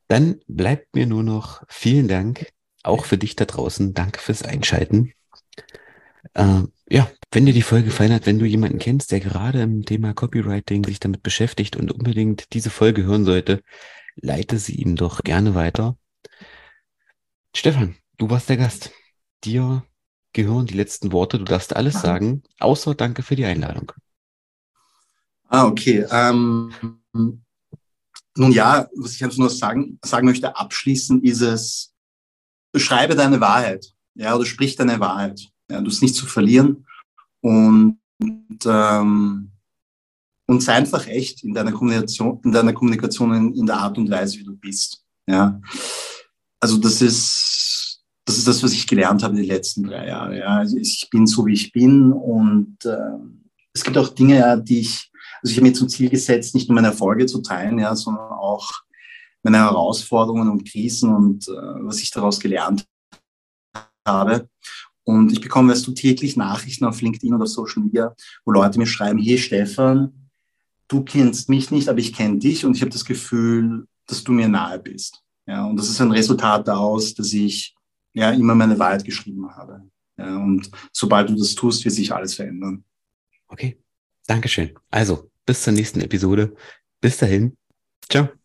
Dann 0.09 0.41
bleibt 0.49 0.95
mir 0.95 1.07
nur 1.07 1.23
noch 1.23 1.63
vielen 1.69 2.09
Dank, 2.09 2.47
auch 2.83 3.05
für 3.05 3.19
dich 3.19 3.37
da 3.37 3.45
draußen. 3.45 3.95
Danke 3.95 4.21
fürs 4.21 4.43
Einschalten. 4.43 5.13
Äh, 6.35 6.63
ja, 6.89 7.11
wenn 7.31 7.47
dir 7.47 7.53
die 7.53 7.63
Folge 7.63 7.87
gefallen 7.87 8.13
hat, 8.13 8.27
wenn 8.27 8.39
du 8.39 8.45
jemanden 8.45 8.79
kennst, 8.79 9.13
der 9.13 9.21
gerade 9.21 9.63
im 9.63 9.85
Thema 9.85 10.13
Copywriting 10.13 10.85
sich 10.85 10.99
damit 10.99 11.23
beschäftigt 11.23 11.77
und 11.77 11.93
unbedingt 11.93 12.53
diese 12.53 12.71
Folge 12.71 13.05
hören 13.05 13.25
sollte, 13.25 13.63
leite 14.17 14.59
sie 14.59 14.75
ihm 14.75 14.97
doch 14.97 15.23
gerne 15.23 15.55
weiter. 15.55 15.97
Stefan, 17.55 17.97
du 18.19 18.31
warst 18.31 18.49
der 18.49 18.57
Gast. 18.57 18.91
Dir 19.45 19.85
gehören 20.33 20.67
die 20.67 20.75
letzten 20.75 21.13
Worte. 21.13 21.39
Du 21.39 21.45
darfst 21.45 21.75
alles 21.75 22.01
sagen, 22.01 22.43
außer 22.59 22.95
Danke 22.95 23.23
für 23.23 23.37
die 23.37 23.45
Einladung. 23.45 23.93
Ah, 25.49 25.67
okay. 25.67 26.07
Ähm, 26.11 26.73
nun 28.41 28.53
ja, 28.53 28.89
was 28.97 29.15
ich 29.15 29.23
einfach 29.23 29.37
nur 29.37 29.51
sagen, 29.51 29.99
sagen 30.03 30.27
möchte, 30.27 30.57
abschließend 30.57 31.23
ist 31.25 31.43
es, 31.43 31.93
beschreibe 32.73 33.15
deine 33.15 33.39
Wahrheit. 33.41 33.93
Ja, 34.15 34.35
oder 34.35 34.47
sprich 34.47 34.77
deine 34.77 34.99
Wahrheit. 34.99 35.41
Ja, 35.71 35.81
du 35.81 35.91
hast 35.91 36.01
nichts 36.01 36.17
zu 36.17 36.27
verlieren 36.27 36.87
und, 37.43 37.99
ähm, 38.65 39.51
und 40.47 40.63
sei 40.63 40.73
einfach 40.73 41.07
echt 41.07 41.45
in 41.45 41.53
deiner 41.53 41.73
Kommunikation, 41.73 42.41
in 42.43 42.53
deiner 42.53 42.73
Kommunikation, 42.73 43.35
in, 43.35 43.55
in 43.55 43.67
der 43.67 43.77
Art 43.77 43.99
und 43.99 44.11
Weise, 44.11 44.39
wie 44.39 44.45
du 44.45 44.57
bist. 44.57 45.05
Ja, 45.29 45.61
also 46.61 46.79
das 46.79 47.03
ist, 47.03 48.03
das 48.25 48.39
ist 48.39 48.49
das, 48.49 48.63
was 48.63 48.73
ich 48.73 48.87
gelernt 48.87 49.23
habe 49.23 49.37
die 49.37 49.47
letzten 49.47 49.85
drei 49.85 50.09
Jahre. 50.09 50.39
Ja, 50.39 50.57
also 50.57 50.79
ich 50.79 51.09
bin 51.11 51.27
so, 51.27 51.45
wie 51.45 51.53
ich 51.53 51.73
bin 51.73 52.11
und 52.11 52.85
äh, 52.87 53.19
es 53.75 53.85
gibt 53.85 53.99
auch 53.99 54.09
Dinge, 54.09 54.39
ja, 54.39 54.57
die 54.57 54.81
ich, 54.81 55.10
also 55.43 55.53
ich 55.53 55.57
habe 55.57 55.69
mir 55.69 55.73
zum 55.73 55.89
Ziel 55.89 56.11
gesetzt, 56.11 56.55
nicht 56.55 56.69
nur 56.69 56.75
meine 56.75 56.89
Erfolge 56.89 57.27
zu 57.27 57.41
teilen, 57.41 57.79
ja, 57.79 57.95
sondern 57.95 58.31
auch 58.33 58.71
meine 59.43 59.59
Herausforderungen 59.59 60.51
und 60.51 60.69
Krisen 60.69 61.15
und 61.15 61.49
äh, 61.49 61.53
was 61.53 62.01
ich 62.01 62.11
daraus 62.11 62.39
gelernt 62.39 62.87
habe. 64.07 64.49
Und 65.05 65.33
ich 65.33 65.41
bekomme, 65.41 65.73
weißt 65.73 65.87
du, 65.87 65.93
täglich 65.93 66.37
Nachrichten 66.37 66.85
auf 66.85 67.01
LinkedIn 67.01 67.35
oder 67.35 67.47
Social 67.47 67.83
Media, 67.83 68.15
wo 68.45 68.53
Leute 68.53 68.79
mir 68.79 68.87
schreiben, 68.87 69.19
hey 69.19 69.39
Stefan, 69.39 70.31
du 70.89 71.03
kennst 71.03 71.49
mich 71.49 71.71
nicht, 71.71 71.89
aber 71.89 71.99
ich 71.99 72.13
kenne 72.13 72.39
dich 72.39 72.65
und 72.65 72.77
ich 72.77 72.83
habe 72.83 72.91
das 72.91 73.05
Gefühl, 73.05 73.87
dass 74.07 74.23
du 74.23 74.33
mir 74.33 74.49
nahe 74.49 74.79
bist. 74.79 75.23
Ja, 75.47 75.65
und 75.65 75.77
das 75.77 75.89
ist 75.89 76.01
ein 76.01 76.13
Resultat 76.13 76.69
daraus, 76.69 77.15
dass 77.15 77.33
ich 77.33 77.75
ja 78.13 78.31
immer 78.31 78.55
meine 78.55 78.79
Wahrheit 78.79 79.05
geschrieben 79.05 79.51
habe. 79.51 79.83
Ja, 80.19 80.37
und 80.37 80.71
sobald 80.93 81.31
du 81.31 81.35
das 81.35 81.55
tust, 81.55 81.85
wird 81.85 81.95
sich 81.95 82.13
alles 82.13 82.35
verändern. 82.35 82.85
Okay, 83.49 83.81
Dankeschön. 84.27 84.75
Also, 84.91 85.30
bis 85.47 85.63
zur 85.63 85.73
nächsten 85.73 86.01
Episode. 86.01 86.55
Bis 87.01 87.19
dahin. 87.19 87.57
Ciao. 88.09 88.40